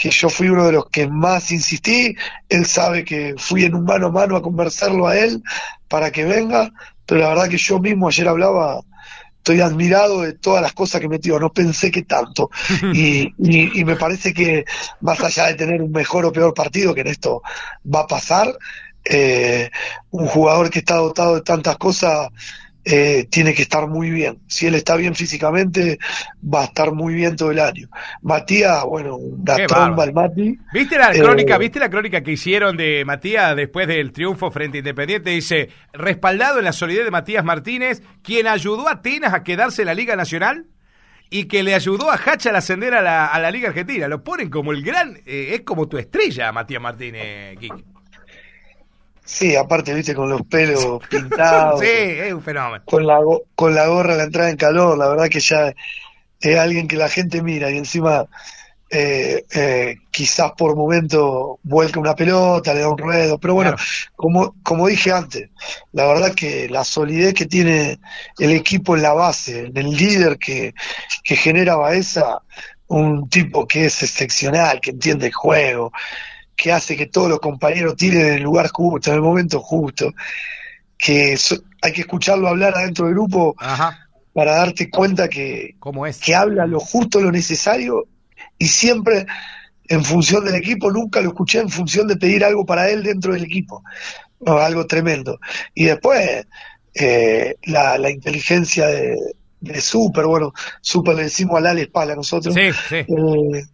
que 0.00 0.10
yo 0.10 0.28
fui 0.28 0.48
uno 0.48 0.66
de 0.66 0.72
los 0.72 0.88
que 0.90 1.08
más 1.08 1.50
insistí, 1.50 2.14
él 2.48 2.66
sabe 2.66 3.04
que 3.04 3.34
fui 3.36 3.64
en 3.64 3.74
un 3.74 3.84
mano 3.84 4.06
a 4.06 4.10
mano 4.12 4.36
a 4.36 4.42
conversarlo 4.42 5.08
a 5.08 5.18
él 5.18 5.42
para 5.88 6.12
que 6.12 6.24
venga, 6.24 6.70
pero 7.04 7.22
la 7.22 7.30
verdad 7.30 7.48
que 7.48 7.58
yo 7.58 7.80
mismo 7.80 8.08
ayer 8.08 8.28
hablaba, 8.28 8.80
estoy 9.38 9.60
admirado 9.60 10.22
de 10.22 10.34
todas 10.34 10.62
las 10.62 10.72
cosas 10.72 11.00
que 11.00 11.08
metió, 11.08 11.40
no 11.40 11.52
pensé 11.52 11.90
que 11.90 12.02
tanto, 12.02 12.50
y, 12.92 13.32
y, 13.38 13.84
me 13.84 13.96
parece 13.96 14.32
que 14.32 14.64
más 15.00 15.20
allá 15.20 15.46
de 15.46 15.54
tener 15.54 15.82
un 15.82 15.90
mejor 15.90 16.26
o 16.26 16.32
peor 16.32 16.54
partido, 16.54 16.94
que 16.94 17.00
en 17.00 17.08
esto 17.08 17.42
va 17.92 18.00
a 18.00 18.06
pasar, 18.06 18.56
eh, 19.04 19.70
un 20.10 20.26
jugador 20.26 20.70
que 20.70 20.80
está 20.80 20.96
dotado 20.96 21.36
de 21.36 21.42
tantas 21.42 21.76
cosas 21.76 22.28
eh, 22.90 23.26
tiene 23.28 23.52
que 23.52 23.60
estar 23.60 23.86
muy 23.86 24.08
bien. 24.08 24.38
Si 24.46 24.66
él 24.66 24.74
está 24.74 24.96
bien 24.96 25.14
físicamente, 25.14 25.98
va 26.42 26.62
a 26.62 26.64
estar 26.64 26.92
muy 26.92 27.12
bien 27.12 27.36
todo 27.36 27.50
el 27.50 27.58
año. 27.58 27.88
Matías, 28.22 28.82
bueno, 28.84 29.16
una 29.16 29.66
tromba 29.66 30.04
el 30.04 30.14
Mati. 30.14 30.58
¿Viste 30.72 30.96
la 30.96 31.12
crónica, 31.12 31.56
eh, 31.56 31.58
¿Viste 31.58 31.78
la 31.80 31.90
crónica 31.90 32.22
que 32.22 32.32
hicieron 32.32 32.78
de 32.78 33.04
Matías 33.04 33.54
después 33.56 33.86
del 33.88 34.10
triunfo 34.10 34.50
frente 34.50 34.78
a 34.78 34.80
Independiente? 34.80 35.28
Dice, 35.28 35.68
respaldado 35.92 36.60
en 36.60 36.64
la 36.64 36.72
solidez 36.72 37.04
de 37.04 37.10
Matías 37.10 37.44
Martínez, 37.44 38.02
quien 38.22 38.46
ayudó 38.46 38.88
a 38.88 38.92
Atenas 38.92 39.34
a 39.34 39.42
quedarse 39.42 39.82
en 39.82 39.86
la 39.86 39.94
Liga 39.94 40.16
Nacional 40.16 40.64
y 41.28 41.44
que 41.44 41.62
le 41.62 41.74
ayudó 41.74 42.10
a 42.10 42.14
Hacha 42.14 42.52
a 42.52 42.56
ascender 42.56 42.94
a 42.94 43.02
la, 43.02 43.26
a 43.26 43.38
la 43.38 43.50
Liga 43.50 43.68
Argentina. 43.68 44.08
Lo 44.08 44.24
ponen 44.24 44.48
como 44.48 44.72
el 44.72 44.82
gran, 44.82 45.18
eh, 45.26 45.50
es 45.52 45.60
como 45.60 45.88
tu 45.88 45.98
estrella, 45.98 46.50
Matías 46.52 46.80
Martínez, 46.80 47.58
Kiki. 47.58 47.84
Sí, 49.28 49.54
aparte, 49.56 49.92
viste, 49.92 50.14
con 50.14 50.30
los 50.30 50.40
pelos 50.46 51.00
pintados. 51.10 51.80
sí, 51.80 51.86
es 51.86 52.32
un 52.32 52.42
fenómeno. 52.42 52.82
Con 52.86 53.06
la, 53.06 53.20
con 53.54 53.74
la 53.74 53.86
gorra 53.86 54.16
la 54.16 54.24
entrada 54.24 54.48
en 54.48 54.56
calor, 54.56 54.96
la 54.96 55.06
verdad 55.06 55.28
que 55.28 55.40
ya 55.40 55.74
es 56.40 56.58
alguien 56.58 56.88
que 56.88 56.96
la 56.96 57.10
gente 57.10 57.42
mira 57.42 57.70
y 57.70 57.76
encima 57.76 58.26
eh, 58.88 59.44
eh, 59.54 59.96
quizás 60.10 60.52
por 60.52 60.74
momento 60.74 61.58
vuelca 61.62 62.00
una 62.00 62.14
pelota, 62.14 62.72
le 62.72 62.80
da 62.80 62.88
un 62.88 62.96
ruedo, 62.96 63.38
pero 63.38 63.52
bueno, 63.52 63.76
como, 64.16 64.54
como 64.62 64.86
dije 64.86 65.12
antes, 65.12 65.50
la 65.92 66.06
verdad 66.06 66.34
que 66.34 66.70
la 66.70 66.82
solidez 66.84 67.34
que 67.34 67.44
tiene 67.44 67.98
el 68.38 68.52
equipo 68.52 68.96
en 68.96 69.02
la 69.02 69.12
base, 69.12 69.66
en 69.66 69.76
el 69.76 69.94
líder 69.94 70.38
que, 70.38 70.72
que 71.22 71.36
genera 71.36 71.76
Baeza, 71.76 72.40
un 72.86 73.28
tipo 73.28 73.68
que 73.68 73.84
es 73.84 74.02
excepcional, 74.02 74.80
que 74.80 74.92
entiende 74.92 75.26
el 75.26 75.34
juego, 75.34 75.92
que 76.58 76.72
hace 76.72 76.96
que 76.96 77.06
todos 77.06 77.30
los 77.30 77.38
compañeros 77.38 77.94
tiren 77.96 78.26
en 78.26 78.34
el 78.34 78.42
lugar 78.42 78.68
justo, 78.68 79.10
en 79.10 79.16
el 79.16 79.22
momento 79.22 79.60
justo, 79.60 80.12
que 80.98 81.38
hay 81.80 81.92
que 81.92 82.00
escucharlo 82.00 82.48
hablar 82.48 82.74
adentro 82.76 83.06
del 83.06 83.14
grupo 83.14 83.54
para 84.32 84.56
darte 84.56 84.90
cuenta 84.90 85.28
que, 85.28 85.76
que 86.20 86.34
habla 86.34 86.66
lo 86.66 86.80
justo, 86.80 87.20
lo 87.20 87.30
necesario 87.30 88.08
y 88.58 88.66
siempre 88.66 89.24
en 89.86 90.04
función 90.04 90.44
del 90.44 90.56
equipo, 90.56 90.90
nunca 90.90 91.20
lo 91.20 91.28
escuché 91.28 91.60
en 91.60 91.70
función 91.70 92.08
de 92.08 92.16
pedir 92.16 92.44
algo 92.44 92.66
para 92.66 92.90
él 92.90 93.04
dentro 93.04 93.32
del 93.32 93.44
equipo, 93.44 93.84
algo 94.44 94.84
tremendo. 94.86 95.38
Y 95.74 95.84
después 95.84 96.44
eh, 96.92 97.54
la, 97.66 98.10
inteligencia 98.10 98.88
de, 98.88 99.16
de 99.60 99.80
Super, 99.80 100.26
bueno, 100.26 100.52
Super 100.80 101.14
le 101.14 101.22
decimos 101.22 101.58
al 101.58 101.68
Ale 101.68 101.82
Espala 101.82 102.16
nosotros, 102.16 102.52
sí, 102.52 102.70
sí. 102.88 102.96
Eh, 102.96 103.64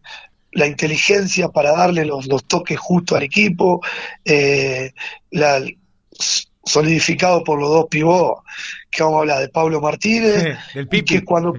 la 0.55 0.67
inteligencia 0.67 1.49
para 1.49 1.73
darle 1.73 2.05
los, 2.05 2.27
los 2.27 2.45
toques 2.45 2.79
justos 2.79 3.19
al 3.19 3.25
equipo, 3.25 3.81
eh, 4.25 4.93
la, 5.31 5.61
solidificado 6.65 7.45
por 7.45 7.61
los 7.61 7.71
dos 7.71 7.87
pivots 7.91 8.43
que 8.91 9.03
vamos 9.03 9.19
a 9.19 9.21
hablar 9.21 9.41
de 9.41 9.49
Pablo 9.49 9.81
Martínez 9.81 10.57
y 10.91 11.03
que 11.03 11.25
cuando 11.25 11.55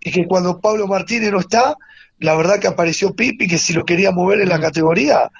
y 0.00 0.10
que 0.10 0.26
cuando 0.26 0.60
Pablo 0.60 0.86
Martínez 0.86 1.30
no 1.30 1.40
está 1.40 1.76
la 2.18 2.34
verdad 2.34 2.58
que 2.58 2.66
apareció 2.66 3.14
Pipi 3.14 3.46
que 3.46 3.58
si 3.58 3.72
lo 3.72 3.84
quería 3.84 4.10
mover 4.10 4.40
en 4.40 4.48
la 4.48 4.58
mm. 4.58 4.62
categoría 4.62 5.30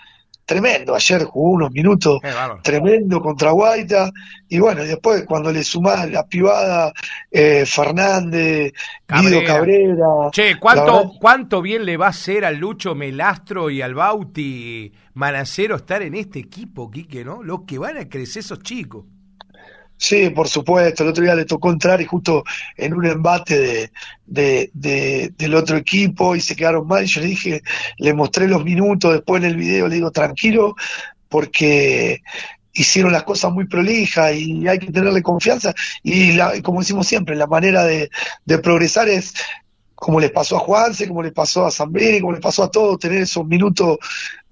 tremendo. 0.49 0.95
Ayer 0.95 1.25
jugó 1.25 1.51
unos 1.51 1.71
minutos 1.71 2.21
tremendo 2.63 3.21
contra 3.21 3.51
Guaita. 3.51 4.11
Y 4.49 4.59
bueno, 4.59 4.83
después 4.83 5.25
cuando 5.27 5.53
le 5.53 5.63
sumás 5.63 6.11
la 6.11 6.27
pivada, 6.27 6.93
eh, 7.31 7.65
Fernández, 7.67 8.73
Guido 9.07 9.45
Cabrera. 9.45 10.31
Che, 10.33 10.59
¿cuánto, 10.59 11.13
¿cuánto 11.21 11.61
bien 11.61 11.85
le 11.85 11.99
va 11.99 12.07
a 12.07 12.11
hacer 12.11 12.47
al 12.47 12.57
Lucho 12.57 12.95
Melastro 12.95 13.69
y 13.69 13.83
al 13.83 13.95
Bauti 13.95 14.91
Manacero 15.13 15.77
estar 15.77 16.01
en 16.01 16.15
este 16.15 16.39
equipo, 16.39 16.91
Quique, 16.91 17.27
¿no? 17.27 17.43
Los 17.43 17.65
que 17.67 17.77
van 17.77 17.99
a 17.99 18.09
crecer 18.09 18.41
esos 18.41 18.63
chicos. 18.63 19.05
Sí, 19.99 20.31
por 20.31 20.49
supuesto. 20.49 21.03
El 21.03 21.11
otro 21.11 21.25
día 21.25 21.35
le 21.35 21.45
tocó 21.45 21.71
entrar 21.71 22.01
y 22.01 22.05
justo 22.05 22.45
en 22.77 22.95
un 22.95 23.05
embate 23.05 23.91
de, 24.25 24.71
de, 24.73 25.33
del 25.37 25.55
otro 25.55 25.77
equipo 25.77 26.37
y 26.37 26.41
se 26.41 26.55
quedaron 26.55 26.87
mal. 26.87 27.05
Y 27.05 27.09
yo 27.09 27.21
le 27.21 27.27
dije, 27.27 27.63
le 27.99 28.15
mostré 28.15 28.47
los 28.47 28.65
minutos 28.65 29.13
después 29.13 29.43
en 29.43 29.51
el 29.51 29.57
video, 29.57 29.89
le 29.89 29.97
digo, 29.97 30.13
tranquilo, 30.13 30.77
porque 31.29 32.23
hicieron 32.73 33.11
las 33.13 33.25
cosas 33.25 33.53
muy 33.53 33.67
prolijas 33.67 34.35
y 34.35 34.69
hay 34.69 34.79
que 34.79 34.93
tenerle 34.93 35.21
confianza. 35.21 35.75
Y 36.05 36.33
la, 36.33 36.63
como 36.63 36.81
decimos 36.81 37.09
siempre, 37.09 37.35
la 37.35 37.49
manera 37.49 37.85
de, 37.85 38.09
de 38.45 38.59
progresar 38.59 39.09
es 39.09 39.35
como 40.01 40.21
les 40.21 40.31
pasó 40.31 40.57
a 40.57 40.61
Juanse, 40.61 41.09
como 41.09 41.23
le 41.23 41.33
pasó 41.33 41.67
a 41.67 41.73
Zambrini, 41.73 42.21
como 42.21 42.33
le 42.33 42.41
pasó 42.41 42.63
a 42.63 42.71
todos, 42.71 43.01
tener 43.01 43.23
esos 43.23 43.45
minutos 43.45 43.99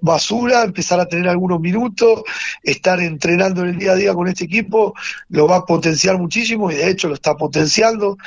basura, 0.01 0.65
empezar 0.65 0.99
a 0.99 1.07
tener 1.07 1.29
algunos 1.29 1.61
minutos, 1.61 2.23
estar 2.63 3.01
entrenando 3.01 3.63
en 3.63 3.69
el 3.69 3.79
día 3.79 3.93
a 3.93 3.95
día 3.95 4.13
con 4.13 4.27
este 4.27 4.45
equipo, 4.45 4.95
lo 5.29 5.47
va 5.47 5.57
a 5.57 5.65
potenciar 5.65 6.19
muchísimo 6.19 6.71
y 6.71 6.75
de 6.75 6.91
hecho 6.91 7.09
lo 7.09 7.15
está 7.15 7.37
potenciando. 7.37 8.19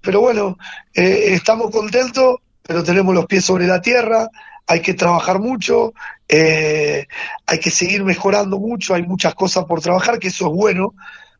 Pero 0.00 0.20
bueno, 0.20 0.56
eh, 0.94 1.34
estamos 1.34 1.70
contentos, 1.72 2.36
pero 2.62 2.84
tenemos 2.84 3.14
los 3.14 3.26
pies 3.26 3.44
sobre 3.44 3.66
la 3.66 3.80
tierra, 3.80 4.28
hay 4.66 4.80
que 4.80 4.94
trabajar 4.94 5.40
mucho, 5.40 5.92
eh, 6.28 7.06
hay 7.46 7.58
que 7.58 7.70
seguir 7.70 8.04
mejorando 8.04 8.60
mucho, 8.60 8.94
hay 8.94 9.02
muchas 9.02 9.34
cosas 9.34 9.64
por 9.64 9.80
trabajar, 9.80 10.20
que 10.20 10.28
eso 10.28 10.46
es 10.46 10.52
bueno, 10.52 10.94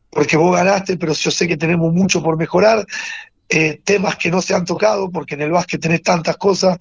porque 0.09 0.35
vos 0.35 0.55
ganaste, 0.55 0.97
pero 0.97 1.13
yo 1.13 1.31
sé 1.31 1.47
que 1.47 1.57
tenemos 1.57 1.93
mucho 1.93 2.21
por 2.21 2.37
mejorar. 2.37 2.85
Eh, 3.47 3.79
temas 3.83 4.15
que 4.15 4.31
no 4.31 4.41
se 4.41 4.55
han 4.55 4.65
tocado, 4.65 5.09
porque 5.09 5.35
en 5.35 5.41
el 5.41 5.51
básquet 5.51 5.79
tenés 5.79 6.01
tantas 6.01 6.37
cosas 6.37 6.77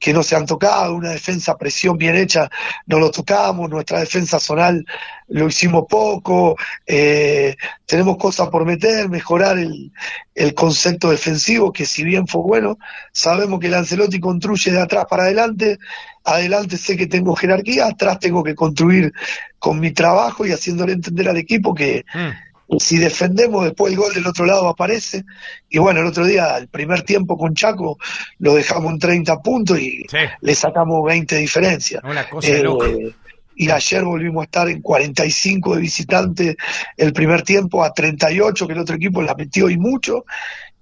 que 0.00 0.14
no 0.14 0.22
se 0.22 0.34
han 0.34 0.46
tocado, 0.46 0.94
una 0.94 1.10
defensa 1.10 1.58
presión 1.58 1.98
bien 1.98 2.16
hecha 2.16 2.50
no 2.86 2.98
lo 2.98 3.10
tocamos, 3.10 3.68
nuestra 3.68 4.00
defensa 4.00 4.40
zonal 4.40 4.84
lo 5.28 5.46
hicimos 5.46 5.84
poco, 5.88 6.56
eh, 6.86 7.54
tenemos 7.84 8.16
cosas 8.16 8.48
por 8.48 8.64
meter, 8.64 9.10
mejorar 9.10 9.58
el, 9.58 9.92
el, 10.34 10.54
concepto 10.54 11.10
defensivo, 11.10 11.70
que 11.70 11.84
si 11.84 12.02
bien 12.02 12.26
fue 12.26 12.40
bueno, 12.40 12.78
sabemos 13.12 13.60
que 13.60 13.66
el 13.66 13.74
Ancelotti 13.74 14.18
construye 14.18 14.72
de 14.72 14.80
atrás 14.80 15.04
para 15.08 15.24
adelante, 15.24 15.78
adelante 16.24 16.78
sé 16.78 16.96
que 16.96 17.06
tengo 17.06 17.36
jerarquía, 17.36 17.86
atrás 17.86 18.18
tengo 18.18 18.42
que 18.42 18.54
construir 18.54 19.12
con 19.58 19.78
mi 19.78 19.92
trabajo 19.92 20.46
y 20.46 20.52
haciéndole 20.52 20.94
entender 20.94 21.28
al 21.28 21.36
equipo 21.36 21.74
que... 21.74 22.06
Mm 22.14 22.49
si 22.78 22.98
defendemos, 22.98 23.64
después 23.64 23.92
el 23.92 23.98
gol 23.98 24.14
del 24.14 24.26
otro 24.26 24.44
lado 24.46 24.68
aparece. 24.68 25.24
Y 25.68 25.78
bueno, 25.78 26.00
el 26.00 26.06
otro 26.06 26.24
día, 26.24 26.56
el 26.56 26.68
primer 26.68 27.02
tiempo 27.02 27.36
con 27.36 27.54
Chaco, 27.54 27.98
lo 28.38 28.54
dejamos 28.54 28.92
en 28.92 28.98
30 28.98 29.40
puntos 29.40 29.80
y 29.80 30.06
le 30.40 30.54
sacamos 30.54 31.04
20 31.04 31.34
de 31.34 31.40
diferencia. 31.40 32.00
Una 32.04 32.28
cosa 32.28 32.48
eh, 32.48 33.14
Y 33.56 33.70
ayer 33.70 34.04
volvimos 34.04 34.42
a 34.42 34.44
estar 34.44 34.68
en 34.68 34.82
45 34.82 35.74
de 35.74 35.80
visitantes 35.80 36.56
el 36.96 37.12
primer 37.12 37.42
tiempo, 37.42 37.82
a 37.82 37.92
38 37.92 38.66
que 38.66 38.72
el 38.72 38.78
otro 38.78 38.96
equipo 38.96 39.20
la 39.22 39.34
metió 39.34 39.68
y 39.68 39.76
mucho. 39.76 40.24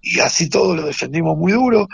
Y 0.02 0.20
así 0.20 0.48
todo 0.48 0.76
lo 0.76 0.86
defendimos 0.86 1.36
muy 1.38 1.52
duro. 1.52 1.88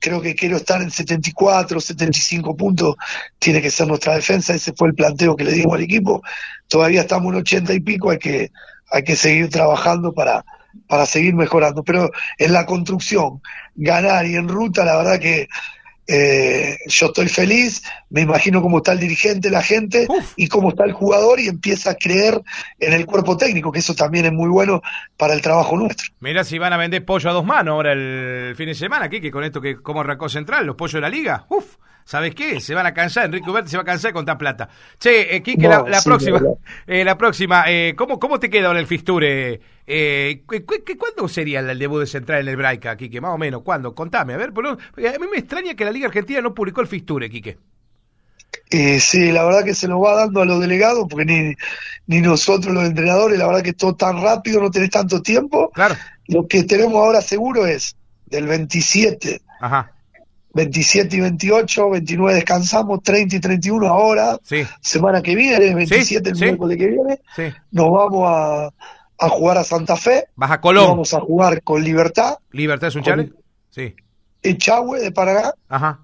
Creo 0.00 0.20
que 0.20 0.34
quiero 0.34 0.56
estar 0.56 0.80
en 0.80 0.90
74, 0.90 1.80
75 1.80 2.56
puntos, 2.56 2.96
tiene 3.38 3.60
que 3.60 3.70
ser 3.70 3.88
nuestra 3.88 4.14
defensa. 4.14 4.54
Ese 4.54 4.72
fue 4.72 4.88
el 4.88 4.94
planteo 4.94 5.34
que 5.34 5.44
le 5.44 5.52
dimos 5.52 5.74
al 5.74 5.82
equipo. 5.82 6.22
Todavía 6.68 7.00
estamos 7.00 7.32
en 7.32 7.40
80 7.40 7.74
y 7.74 7.80
pico, 7.80 8.10
hay 8.10 8.18
que 8.18 8.52
hay 8.90 9.04
que 9.04 9.16
seguir 9.16 9.48
trabajando 9.50 10.12
para, 10.12 10.44
para 10.86 11.06
seguir 11.06 11.34
mejorando. 11.34 11.82
Pero 11.82 12.10
en 12.38 12.52
la 12.52 12.66
construcción, 12.66 13.40
ganar 13.74 14.26
y 14.26 14.36
en 14.36 14.48
ruta, 14.48 14.84
la 14.84 14.96
verdad 14.96 15.18
que 15.18 15.48
eh, 16.10 16.78
yo 16.86 17.06
estoy 17.06 17.28
feliz, 17.28 17.82
me 18.08 18.22
imagino 18.22 18.62
cómo 18.62 18.78
está 18.78 18.92
el 18.92 18.98
dirigente, 18.98 19.50
la 19.50 19.62
gente 19.62 20.08
y 20.36 20.48
cómo 20.48 20.70
está 20.70 20.84
el 20.84 20.92
jugador 20.92 21.38
y 21.38 21.48
empieza 21.48 21.90
a 21.90 21.94
creer 21.96 22.40
en 22.80 22.94
el 22.94 23.04
cuerpo 23.04 23.36
técnico, 23.36 23.70
que 23.70 23.80
eso 23.80 23.94
también 23.94 24.24
es 24.24 24.32
muy 24.32 24.48
bueno 24.48 24.80
para 25.18 25.34
el 25.34 25.42
trabajo 25.42 25.76
nuestro. 25.76 26.06
Mira 26.20 26.44
si 26.44 26.56
van 26.56 26.72
a 26.72 26.78
vender 26.78 27.04
pollo 27.04 27.28
a 27.28 27.34
dos 27.34 27.44
manos 27.44 27.72
ahora 27.72 27.92
el 27.92 28.54
fin 28.56 28.68
de 28.68 28.74
semana, 28.74 29.10
que 29.10 29.30
con 29.30 29.44
esto 29.44 29.60
que 29.60 29.82
como 29.82 30.00
arrancó 30.00 30.30
Central, 30.30 30.64
los 30.64 30.76
pollos 30.76 30.94
de 30.94 31.00
la 31.02 31.10
liga, 31.10 31.44
uf, 31.50 31.76
¿Sabes 32.08 32.34
qué? 32.34 32.58
Se 32.58 32.74
van 32.74 32.86
a 32.86 32.94
cansar, 32.94 33.26
Enrique 33.26 33.50
Uberti 33.50 33.68
se 33.68 33.76
va 33.76 33.82
a 33.82 33.84
cansar 33.84 34.14
con 34.14 34.24
tanta 34.24 34.38
plata. 34.38 34.66
Che, 34.98 35.36
eh, 35.36 35.42
Quique, 35.42 35.68
la, 35.68 36.00
próxima, 36.02 36.40
eh, 36.86 37.04
la 37.04 37.18
próxima, 37.18 37.64
eh, 37.68 37.92
¿cómo, 37.94 38.18
¿cómo 38.18 38.40
te 38.40 38.48
queda 38.48 38.68
ahora 38.68 38.80
el 38.80 38.86
Fisture? 38.86 39.60
Eh, 39.86 40.42
¿Cuándo 40.98 41.28
sería 41.28 41.60
el 41.60 41.78
debut 41.78 42.00
de 42.00 42.06
Central 42.06 42.40
en 42.40 42.48
el 42.48 42.56
Braica, 42.56 42.96
Quique? 42.96 43.20
Más 43.20 43.34
o 43.34 43.36
menos, 43.36 43.60
¿cuándo? 43.60 43.94
Contame, 43.94 44.32
a 44.32 44.36
ver, 44.38 44.54
a 44.56 45.18
mí 45.18 45.26
me 45.30 45.36
extraña 45.36 45.74
que 45.74 45.84
la 45.84 45.90
Liga 45.90 46.06
Argentina 46.06 46.40
no 46.40 46.54
publicó 46.54 46.80
el 46.80 46.86
Fisture, 46.86 47.28
Quique. 47.28 47.58
Eh, 48.70 49.00
sí, 49.00 49.30
la 49.30 49.44
verdad 49.44 49.62
que 49.62 49.74
se 49.74 49.86
nos 49.86 50.02
va 50.02 50.14
dando 50.14 50.40
a 50.40 50.46
los 50.46 50.60
delegados, 50.60 51.06
porque 51.10 51.26
ni, 51.26 51.54
ni 52.06 52.22
nosotros 52.22 52.72
los 52.72 52.84
entrenadores, 52.84 53.38
la 53.38 53.48
verdad 53.48 53.62
que 53.62 53.74
todo 53.74 53.94
tan 53.94 54.22
rápido, 54.22 54.62
no 54.62 54.70
tenés 54.70 54.88
tanto 54.88 55.20
tiempo. 55.20 55.70
Claro. 55.74 55.94
Lo 56.28 56.46
que 56.48 56.64
tenemos 56.64 56.94
ahora 56.94 57.20
seguro 57.20 57.66
es 57.66 57.94
del 58.24 58.46
27 58.46 59.42
Ajá 59.60 59.92
27 60.54 61.16
y 61.16 61.20
28, 61.20 61.90
29 61.90 62.34
descansamos, 62.34 63.02
30 63.02 63.36
y 63.36 63.40
31 63.40 63.86
ahora, 63.86 64.38
semana 64.80 65.22
que 65.22 65.34
viene, 65.34 65.74
27 65.74 66.30
el 66.30 66.36
miércoles 66.36 66.76
que 66.78 66.86
viene, 66.86 67.20
nos 67.70 67.90
vamos 67.90 68.24
a, 68.26 68.66
a, 69.18 69.28
jugar 69.28 69.58
a 69.58 69.64
Santa 69.64 69.96
Fe. 69.96 70.26
Vas 70.36 70.50
a 70.50 70.60
Colón. 70.60 70.88
Vamos 70.88 71.12
a 71.14 71.20
jugar 71.20 71.62
con 71.62 71.82
Libertad. 71.82 72.36
¿Libertad 72.52 72.88
es 72.88 72.96
un 72.96 73.02
chale? 73.02 73.32
Sí. 73.70 73.94
Echagüe 74.42 75.00
de 75.00 75.12
Paraná. 75.12 75.52
Ajá. 75.68 76.00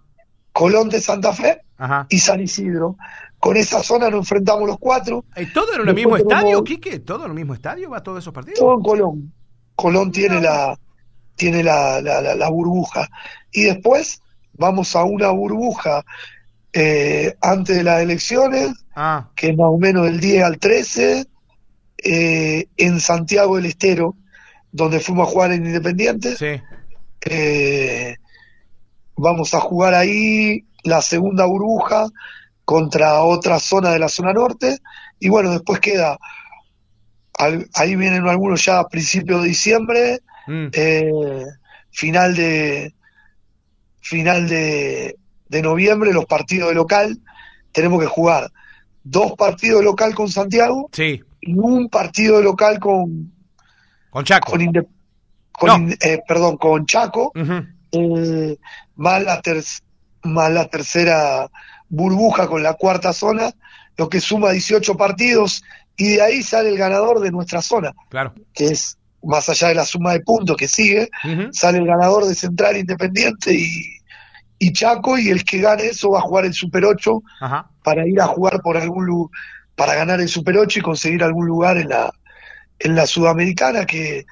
Colón 0.52 0.88
de 0.88 1.00
Santa 1.00 1.32
Fe 1.32 1.62
Ajá. 1.78 2.06
y 2.08 2.18
San 2.18 2.40
Isidro. 2.40 2.96
Con 3.40 3.56
esa 3.56 3.82
zona 3.82 4.08
nos 4.08 4.20
enfrentamos 4.20 4.66
los 4.66 4.78
cuatro. 4.78 5.24
¿Y 5.36 5.46
¿Todo 5.52 5.74
en 5.74 5.88
el 5.88 5.94
mismo 5.94 6.16
estadio, 6.16 6.62
Quique? 6.62 7.00
¿Todo 7.00 7.24
en 7.24 7.32
el 7.32 7.36
mismo 7.36 7.54
estadio 7.54 7.90
va 7.90 8.02
todos 8.02 8.20
esos 8.20 8.32
partidos? 8.32 8.60
Todo 8.60 8.74
en 8.74 8.82
Colón. 8.82 9.32
Colón 9.74 10.12
tiene 10.12 10.40
la 10.40 10.78
tiene 11.34 11.64
la, 11.64 12.00
la, 12.00 12.34
la 12.34 12.48
burbuja. 12.48 13.08
Y 13.50 13.64
después 13.64 14.22
vamos 14.56 14.94
a 14.96 15.04
una 15.04 15.30
burbuja 15.30 16.04
eh, 16.76 17.36
antes 17.40 17.76
de 17.76 17.84
las 17.84 18.02
elecciones, 18.02 18.72
ah. 18.96 19.28
que 19.36 19.50
es 19.50 19.56
más 19.56 19.68
o 19.68 19.78
menos 19.78 20.06
del 20.06 20.18
10 20.18 20.42
al 20.42 20.58
13, 20.58 21.26
eh, 21.98 22.66
en 22.76 23.00
Santiago 23.00 23.56
del 23.56 23.66
Estero, 23.66 24.16
donde 24.72 24.98
fuimos 24.98 25.28
a 25.28 25.30
jugar 25.30 25.52
en 25.52 25.66
Independiente. 25.66 26.62
Eh, 27.24 28.16
vamos 29.16 29.54
a 29.54 29.60
jugar 29.60 29.94
ahí 29.94 30.64
la 30.82 31.00
segunda 31.00 31.46
burbuja 31.46 32.08
contra 32.64 33.22
otra 33.22 33.60
zona 33.60 33.90
de 33.90 34.00
la 34.00 34.08
zona 34.08 34.32
norte. 34.32 34.78
Y 35.20 35.28
bueno, 35.28 35.52
después 35.52 35.78
queda, 35.78 36.18
ahí 37.38 37.94
vienen 37.94 38.26
algunos 38.26 38.64
ya 38.64 38.80
a 38.80 38.88
principios 38.88 39.42
de 39.42 39.48
diciembre, 39.48 40.20
mm. 40.48 40.68
final 41.92 42.34
de, 42.34 42.94
final 44.04 44.48
de, 44.48 45.16
noviembre 45.62 46.12
los 46.12 46.26
partidos 46.26 46.68
de 46.68 46.74
local. 46.74 47.18
Tenemos 47.72 48.00
que 48.00 48.06
jugar 48.06 48.50
dos 49.02 49.32
partidos 49.32 49.80
de 49.80 49.84
local 49.84 50.14
con 50.14 50.28
Santiago 50.28 50.88
sí. 50.92 51.22
y 51.40 51.54
un 51.58 51.88
partido 51.88 52.38
de 52.38 52.44
local 52.44 52.78
con 52.78 53.32
con 54.10 54.24
Chaco. 54.24 54.52
Con, 55.52 55.92
eh, 55.92 56.20
perdón, 56.26 56.56
con 56.56 56.86
Chaco, 56.86 57.32
eh, 57.92 58.56
más, 58.96 59.22
la 59.22 59.40
más 60.24 60.52
la 60.52 60.68
tercera 60.68 61.48
burbuja 61.88 62.48
con 62.48 62.62
la 62.62 62.74
cuarta 62.74 63.12
zona, 63.12 63.52
lo 63.96 64.08
que 64.08 64.20
suma 64.20 64.50
18 64.50 64.96
partidos 64.96 65.62
y 65.96 66.14
de 66.14 66.22
ahí 66.22 66.42
sale 66.42 66.70
el 66.70 66.78
ganador 66.78 67.20
de 67.20 67.30
nuestra 67.30 67.62
zona, 67.62 67.92
claro. 68.08 68.34
que 68.52 68.66
es 68.66 68.98
más 69.22 69.48
allá 69.48 69.68
de 69.68 69.76
la 69.76 69.84
suma 69.84 70.12
de 70.12 70.20
puntos 70.20 70.56
que 70.56 70.68
sigue, 70.68 71.08
sale 71.52 71.78
el 71.78 71.86
ganador 71.86 72.24
de 72.26 72.34
Central 72.34 72.76
Independiente 72.76 73.54
y, 73.54 73.93
y, 74.58 74.72
Chaco, 74.72 75.18
y 75.18 75.28
el 75.30 75.44
que 75.44 75.58
gane 75.58 75.86
eso 75.86 76.10
va 76.10 76.18
a 76.18 76.22
jugar 76.22 76.44
el 76.44 76.54
Super 76.54 76.84
8 76.84 77.22
para 77.82 78.06
ir 78.06 78.20
a 78.20 78.26
jugar 78.26 78.60
por 78.62 78.76
algún 78.76 79.06
lugar, 79.06 79.38
para 79.74 79.94
ganar 79.94 80.20
el 80.20 80.28
Super 80.28 80.56
8 80.58 80.78
y 80.78 80.82
conseguir 80.82 81.22
algún 81.22 81.46
lugar 81.46 81.76
en 81.76 81.88
la, 81.88 82.12
en 82.78 82.94
la 82.94 83.06
Sudamericana, 83.06 83.84
que, 83.84 84.26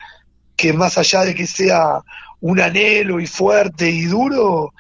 que 0.57 0.73
más 0.73 0.99
allá 0.99 1.23
de 1.25 1.35
que 1.35 1.47
sea 1.47 2.01
un 2.41 2.61
anhelo 2.61 3.21
y 3.21 3.27
fuerte 3.27 3.89
y 3.91 4.05
duro, 4.05 4.73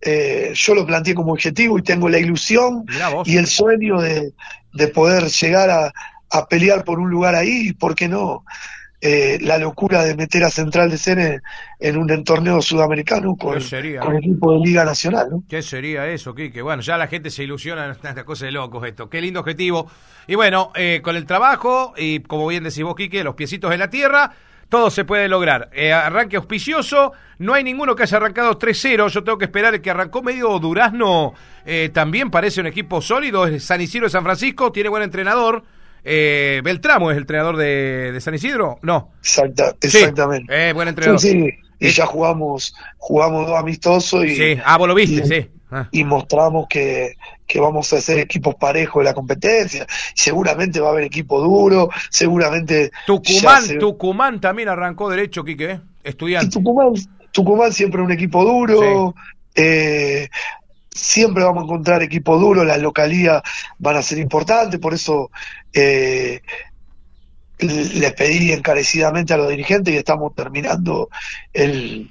eh, 0.00 0.52
yo 0.54 0.74
lo 0.74 0.86
planteé 0.86 1.14
como 1.14 1.32
objetivo 1.32 1.78
y 1.78 1.82
tengo 1.82 2.08
la 2.08 2.18
ilusión 2.18 2.84
y 3.24 3.36
el 3.36 3.46
sueño 3.46 4.00
de, 4.00 4.32
de 4.74 4.88
poder 4.88 5.24
llegar 5.24 5.70
a, 5.70 5.92
a 6.30 6.46
pelear 6.46 6.84
por 6.84 6.98
un 6.98 7.10
lugar 7.10 7.34
ahí, 7.34 7.72
¿por 7.72 7.94
qué 7.94 8.08
no? 8.08 8.44
Eh, 9.00 9.38
la 9.42 9.58
locura 9.58 10.04
de 10.04 10.16
meter 10.16 10.44
a 10.44 10.50
Central 10.50 10.90
de 10.90 10.98
Cene 10.98 11.40
en 11.78 11.96
un 11.96 12.24
torneo 12.24 12.62
sudamericano 12.62 13.36
con, 13.36 13.58
con 14.00 14.16
equipo 14.16 14.52
de 14.52 14.58
Liga 14.60 14.84
Nacional. 14.84 15.28
¿no? 15.30 15.42
¿Qué 15.48 15.62
sería 15.62 16.06
eso, 16.06 16.34
Quique? 16.34 16.62
Bueno, 16.62 16.82
ya 16.82 16.96
la 16.96 17.06
gente 17.06 17.30
se 17.30 17.44
ilusiona, 17.44 17.90
esta 17.90 18.24
cosa 18.24 18.46
de 18.46 18.52
locos 18.52 18.86
esto. 18.86 19.10
Qué 19.10 19.20
lindo 19.20 19.40
objetivo. 19.40 19.90
Y 20.26 20.34
bueno, 20.34 20.72
eh, 20.74 21.00
con 21.02 21.16
el 21.16 21.26
trabajo 21.26 21.92
y 21.96 22.20
como 22.20 22.46
bien 22.46 22.64
decís 22.64 22.82
vos, 22.82 22.96
Quique, 22.96 23.22
los 23.22 23.34
piecitos 23.34 23.72
en 23.72 23.80
la 23.80 23.90
tierra, 23.90 24.32
todo 24.68 24.90
se 24.90 25.04
puede 25.04 25.28
lograr. 25.28 25.70
Eh, 25.72 25.92
arranque 25.92 26.36
auspicioso, 26.36 27.12
no 27.38 27.54
hay 27.54 27.64
ninguno 27.64 27.94
que 27.94 28.02
haya 28.02 28.16
arrancado 28.16 28.58
3-0, 28.58 29.08
yo 29.08 29.24
tengo 29.24 29.38
que 29.38 29.44
esperar 29.44 29.74
el 29.74 29.80
que 29.80 29.90
arrancó 29.90 30.22
medio 30.22 30.58
Durazno, 30.58 31.34
eh, 31.64 31.90
también 31.92 32.30
parece 32.30 32.60
un 32.60 32.66
equipo 32.66 33.00
sólido, 33.00 33.46
es 33.46 33.64
San 33.64 33.80
Isidro 33.80 34.06
de 34.06 34.10
San 34.10 34.24
Francisco, 34.24 34.72
tiene 34.72 34.88
buen 34.88 35.02
entrenador. 35.02 35.62
Eh, 36.08 36.60
Beltramo 36.62 37.10
es 37.10 37.16
el 37.16 37.24
entrenador 37.24 37.56
de, 37.56 38.16
San 38.20 38.32
Isidro, 38.32 38.78
¿no? 38.82 39.10
Exacta, 39.18 39.74
exactamente. 39.80 40.68
eh, 40.68 40.72
buen 40.72 40.86
entrenador. 40.86 41.18
Sí, 41.18 41.32
sí. 41.32 41.50
Y 41.80 41.88
ya 41.88 42.06
jugamos, 42.06 42.76
jugamos 42.96 43.48
dos 43.48 43.58
amistosos 43.58 44.24
y. 44.24 44.36
Sí, 44.36 44.58
ah, 44.64 44.78
vos 44.78 44.86
lo 44.86 44.94
viste, 44.94 45.26
sí. 45.26 45.50
Ah. 45.68 45.88
Y 45.90 46.04
mostramos 46.04 46.68
que, 46.68 47.16
que 47.44 47.58
vamos 47.58 47.92
a 47.92 48.00
ser 48.00 48.20
equipos 48.20 48.54
parejos 48.54 49.00
de 49.00 49.04
la 49.04 49.14
competencia. 49.14 49.84
Seguramente 50.14 50.78
va 50.78 50.90
a 50.90 50.92
haber 50.92 51.02
equipo 51.02 51.40
duro, 51.40 51.90
seguramente. 52.08 52.92
Tucumán, 53.04 53.64
Tucumán 53.80 54.40
también 54.40 54.68
arrancó 54.68 55.10
derecho, 55.10 55.42
Quique, 55.42 55.72
¿eh? 55.72 55.80
estudiante. 56.04 56.50
Tucumán, 56.50 56.94
Tucumán 57.32 57.72
siempre 57.72 58.00
un 58.00 58.12
equipo 58.12 58.44
duro. 58.44 59.12
Eh, 59.56 60.28
siempre 60.96 61.44
vamos 61.44 61.62
a 61.62 61.64
encontrar 61.64 62.02
equipo 62.02 62.38
duro, 62.38 62.64
las 62.64 62.80
localías 62.80 63.42
van 63.78 63.96
a 63.96 64.02
ser 64.02 64.18
importantes, 64.18 64.80
por 64.80 64.94
eso 64.94 65.30
eh, 65.72 66.40
les 67.58 68.12
pedí 68.14 68.52
encarecidamente 68.52 69.34
a 69.34 69.36
los 69.36 69.48
dirigentes 69.48 69.94
y 69.94 69.96
estamos 69.96 70.34
terminando 70.34 71.08
el, 71.52 72.10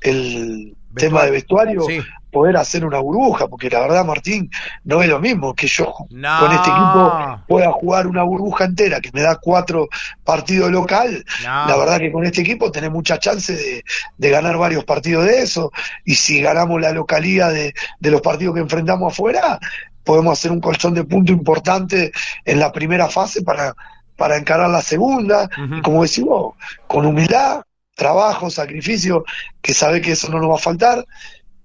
el 0.00 0.76
tema 0.94 1.24
de 1.24 1.30
vestuario, 1.30 1.86
poder 2.36 2.58
hacer 2.58 2.84
una 2.84 2.98
burbuja, 2.98 3.48
porque 3.48 3.70
la 3.70 3.80
verdad, 3.80 4.04
Martín, 4.04 4.50
no 4.84 5.00
es 5.00 5.08
lo 5.08 5.18
mismo 5.18 5.54
que 5.54 5.66
yo 5.66 5.86
con 5.86 6.52
este 6.52 6.68
equipo 6.68 7.40
pueda 7.48 7.72
jugar 7.72 8.06
una 8.06 8.24
burbuja 8.24 8.66
entera, 8.66 9.00
que 9.00 9.10
me 9.14 9.22
da 9.22 9.36
cuatro 9.36 9.88
partidos 10.22 10.70
local. 10.70 11.24
La 11.42 11.74
verdad 11.78 11.98
que 11.98 12.12
con 12.12 12.26
este 12.26 12.42
equipo 12.42 12.70
tenés 12.70 12.90
mucha 12.90 13.18
chance 13.18 13.54
de, 13.54 13.84
de, 14.18 14.30
ganar 14.30 14.58
varios 14.58 14.84
partidos 14.84 15.24
de 15.24 15.40
eso, 15.40 15.72
y 16.04 16.16
si 16.16 16.42
ganamos 16.42 16.78
la 16.78 16.92
localidad 16.92 17.54
de, 17.54 17.72
de 18.00 18.10
los 18.10 18.20
partidos 18.20 18.54
que 18.54 18.60
enfrentamos 18.60 19.14
afuera, 19.14 19.58
podemos 20.04 20.38
hacer 20.38 20.50
un 20.50 20.60
colchón 20.60 20.92
de 20.92 21.04
punto 21.04 21.32
importante 21.32 22.12
en 22.44 22.60
la 22.60 22.70
primera 22.70 23.08
fase 23.08 23.40
para, 23.40 23.74
para 24.14 24.36
encarar 24.36 24.68
la 24.68 24.82
segunda, 24.82 25.48
como 25.82 26.02
decimos, 26.02 26.52
con 26.86 27.06
humildad, 27.06 27.62
trabajo, 27.94 28.50
sacrificio, 28.50 29.24
que 29.62 29.72
sabe 29.72 30.02
que 30.02 30.12
eso 30.12 30.28
no 30.28 30.38
nos 30.38 30.50
va 30.50 30.56
a 30.56 30.58
faltar, 30.58 31.06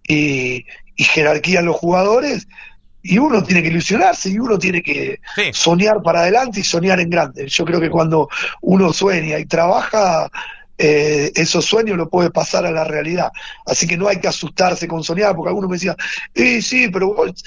y, 0.07 0.65
jerarquía 0.97 1.61
en 1.61 1.65
los 1.65 1.77
jugadores, 1.77 2.47
y 3.01 3.17
uno 3.17 3.41
tiene 3.41 3.63
que 3.63 3.69
ilusionarse 3.69 4.29
y 4.29 4.37
uno 4.37 4.59
tiene 4.59 4.83
que 4.83 5.19
soñar 5.51 6.03
para 6.03 6.19
adelante 6.19 6.59
y 6.59 6.63
soñar 6.63 6.99
en 6.99 7.09
grande. 7.09 7.47
Yo 7.47 7.65
creo 7.65 7.79
que 7.79 7.89
cuando 7.89 8.29
uno 8.61 8.93
sueña 8.93 9.39
y 9.39 9.45
trabaja, 9.45 10.29
eh, 10.77 11.31
esos 11.33 11.65
sueños 11.65 11.97
lo 11.97 12.07
puede 12.07 12.29
pasar 12.29 12.67
a 12.67 12.71
la 12.71 12.83
realidad. 12.83 13.31
Así 13.65 13.87
que 13.87 13.97
no 13.97 14.07
hay 14.07 14.19
que 14.19 14.27
asustarse 14.27 14.87
con 14.87 15.03
soñar, 15.03 15.35
porque 15.35 15.49
algunos 15.49 15.69
me 15.69 15.77
decían, 15.77 15.95
eh, 16.35 16.61
sí, 16.61 16.89
pero 16.89 17.15
vos 17.15 17.43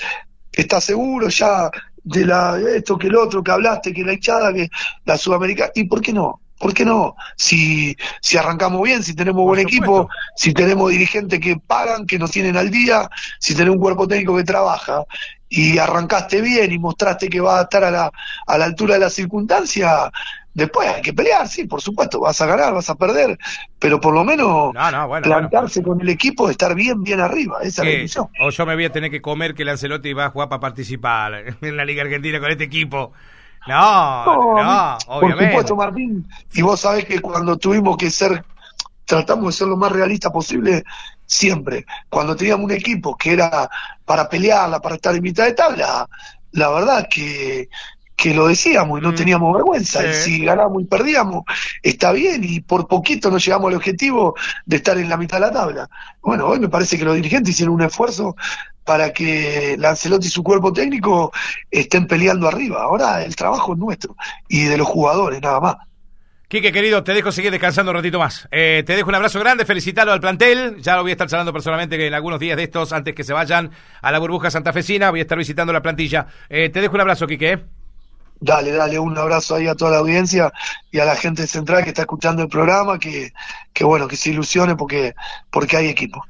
estás 0.53 0.85
seguro 0.85 1.29
ya 1.29 1.71
de 2.03 2.27
la 2.27 2.59
esto 2.77 2.99
que 2.99 3.07
el 3.07 3.17
otro 3.17 3.43
que 3.43 3.51
hablaste, 3.51 3.93
que 3.93 4.05
la 4.05 4.13
hinchada, 4.13 4.53
que 4.53 4.69
la 5.05 5.17
sudamericana, 5.17 5.71
¿y 5.75 5.85
por 5.85 6.01
qué 6.01 6.13
no? 6.13 6.41
¿Por 6.59 6.73
qué 6.73 6.85
no? 6.85 7.17
Si, 7.37 7.97
si 8.21 8.37
arrancamos 8.37 8.83
bien, 8.83 9.03
si 9.03 9.15
tenemos 9.15 9.45
buen 9.45 9.61
equipo, 9.61 10.09
si 10.37 10.55
tenemos 10.55 10.91
dirigentes 10.91 11.41
que 11.41 11.57
pagan, 11.57 12.07
que 12.07 12.19
nos 12.19 12.31
tienen 12.31 12.57
al 12.57 12.71
día, 12.71 13.09
si 13.39 13.55
tenemos 13.55 13.77
un 13.77 13.83
cuerpo 13.83 14.07
técnico 14.07 14.37
que 14.37 14.45
trabaja 14.45 15.05
y 15.49 15.79
arrancaste 15.79 16.41
bien 16.41 16.73
y 16.73 16.79
mostraste 16.79 17.29
que 17.29 17.41
va 17.41 17.59
a 17.59 17.63
estar 17.63 17.85
a 17.85 17.91
la, 17.91 18.11
a 18.47 18.59
la 18.59 18.65
altura 18.65 18.95
de 18.95 19.01
la 19.01 19.11
circunstancia, 19.11 20.11
después 20.55 20.89
hay 20.89 21.03
que 21.03 21.13
pelear, 21.13 21.47
sí, 21.49 21.65
por 21.65 21.83
supuesto, 21.83 22.21
vas 22.21 22.41
a 22.41 22.47
ganar, 22.47 22.73
vas 22.73 22.89
a 22.89 22.95
perder, 22.95 23.39
pero 23.79 24.01
por 24.01 24.15
lo 24.15 24.25
menos 24.25 24.73
plantarse 25.23 25.83
con 25.83 26.01
el 26.01 26.09
equipo, 26.09 26.49
estar 26.49 26.75
bien, 26.75 27.03
bien 27.03 27.21
arriba, 27.21 27.59
esa 27.63 27.83
es 27.83 27.89
la 27.89 27.95
decisión. 27.95 28.29
O 28.41 28.51
yo 28.51 28.65
me 28.65 28.75
voy 28.75 28.85
a 28.85 28.93
tener 28.93 29.11
que 29.11 29.21
comer 29.21 29.55
que 29.55 29.65
Lancelotti 29.65 30.13
va 30.13 30.27
a 30.27 30.31
jugar 30.31 30.49
para 30.49 30.61
participar 30.61 31.57
en 31.61 31.77
la 31.77 31.85
Liga 31.85 32.03
Argentina 32.03 32.41
con 32.41 32.51
este 32.51 32.65
equipo. 32.65 33.13
No, 33.67 34.63
no, 34.63 34.99
Por 35.07 35.33
supuesto, 35.33 35.77
Martín. 35.77 36.29
Y 36.53 36.63
vos 36.63 36.81
sabés 36.81 37.05
que 37.07 37.21
cuando 37.21 37.57
tuvimos 37.57 37.97
que 37.97 38.11
ser, 38.11 38.45
tratamos 39.05 39.47
de 39.47 39.53
ser 39.53 39.69
lo 39.69 39.77
más 39.77 39.93
realista 39.93 40.31
posible, 40.31 40.85
siempre. 41.27 41.87
Cuando 42.09 42.37
teníamos 42.37 42.65
un 42.65 42.73
equipo 42.73 43.17
que 43.17 43.33
era 43.33 43.69
para 44.05 44.29
pelearla, 44.29 44.81
para 44.81 44.97
estar 44.97 45.15
en 45.15 45.23
mitad 45.23 45.45
de 45.45 45.53
tabla, 45.53 46.09
la 46.53 46.71
verdad 46.71 47.09
que 47.11 47.69
que 48.17 48.35
lo 48.35 48.47
decíamos 48.47 49.01
y 49.01 49.03
no 49.03 49.13
mm. 49.13 49.15
teníamos 49.15 49.55
vergüenza. 49.55 50.07
Y 50.07 50.15
si 50.15 50.45
ganamos 50.45 50.83
y 50.83 50.87
perdíamos, 50.87 51.45
está 51.83 52.13
bien, 52.13 52.43
y 52.45 52.61
por 52.61 52.87
poquito 52.87 53.31
no 53.31 53.39
llegamos 53.39 53.69
al 53.69 53.77
objetivo 53.77 54.35
de 54.67 54.77
estar 54.77 54.97
en 54.99 55.09
la 55.09 55.17
mitad 55.17 55.39
de 55.39 55.47
la 55.47 55.53
tabla. 55.53 55.91
Bueno, 56.23 56.47
hoy 56.47 56.61
me 56.61 56.69
parece 56.69 56.99
que 56.99 57.05
los 57.05 57.17
dirigentes 57.17 57.55
hicieron 57.55 57.75
un 57.75 57.83
esfuerzo 57.83 58.37
para 58.85 59.13
que 59.13 59.77
Lancelotti 59.79 60.27
y 60.27 60.31
su 60.31 60.43
cuerpo 60.43 60.73
técnico 60.73 61.33
estén 61.71 62.07
peleando 62.07 62.47
arriba. 62.49 62.83
Ahora 62.83 63.25
el 63.25 63.35
trabajo 63.35 63.73
es 63.73 63.79
nuestro 63.79 64.17
y 64.49 64.65
de 64.65 64.77
los 64.77 64.87
jugadores, 64.87 65.41
nada 65.41 65.61
más. 65.61 65.77
Quique, 66.47 66.71
querido, 66.71 67.03
te 67.03 67.15
dejo 67.15 67.33
seguir 67.33 67.51
descansando 67.51 67.91
un 67.91 67.97
ratito 67.97 68.19
más. 68.19 68.47
Eh, 68.53 68.85
te 68.87 68.95
dejo 68.95 69.09
un 69.09 69.15
abrazo 69.15 69.41
grande, 69.41 69.65
felicitarlo 69.65 70.13
al 70.13 70.21
plantel. 70.21 70.77
Ya 70.81 70.95
lo 70.95 71.03
voy 71.03 71.11
a 71.11 71.15
estar 71.15 71.27
charlando 71.27 71.53
personalmente 71.53 72.07
en 72.07 72.15
algunos 72.15 72.39
días 72.39 72.57
de 72.57 72.65
estos, 72.65 72.93
antes 72.93 73.15
que 73.15 73.25
se 73.25 73.33
vayan 73.33 73.71
a 74.03 74.13
la 74.13 74.19
burbuja 74.19 74.51
santafesina. 74.51 75.11
Voy 75.11 75.21
a 75.21 75.23
estar 75.23 75.39
visitando 75.39 75.73
la 75.73 75.83
plantilla. 75.83 76.27
Eh, 76.49 76.69
te 76.69 76.81
dejo 76.81 76.95
un 76.95 77.01
abrazo, 77.01 77.27
Quique. 77.27 77.65
Dale, 78.41 78.73
dale, 78.73 78.99
un 78.99 79.17
abrazo 79.17 79.55
ahí 79.55 79.67
a 79.69 79.75
toda 79.75 79.93
la 79.93 79.99
audiencia 79.99 80.53
y 80.91 80.99
a 80.99 81.05
la 81.07 81.17
gente 81.17 81.47
central 81.47 81.83
que 81.83 81.91
está 81.91 82.03
escuchando 82.03 82.43
el 82.43 82.49
programa, 82.49 82.99
que, 82.99 83.33
que 83.73 83.85
bueno, 83.85 84.07
que 84.07 84.17
se 84.17 84.31
ilusione 84.31 84.77
porque, 84.77 85.15
porque 85.51 85.77
hay 85.79 85.89
equipo. 85.89 86.23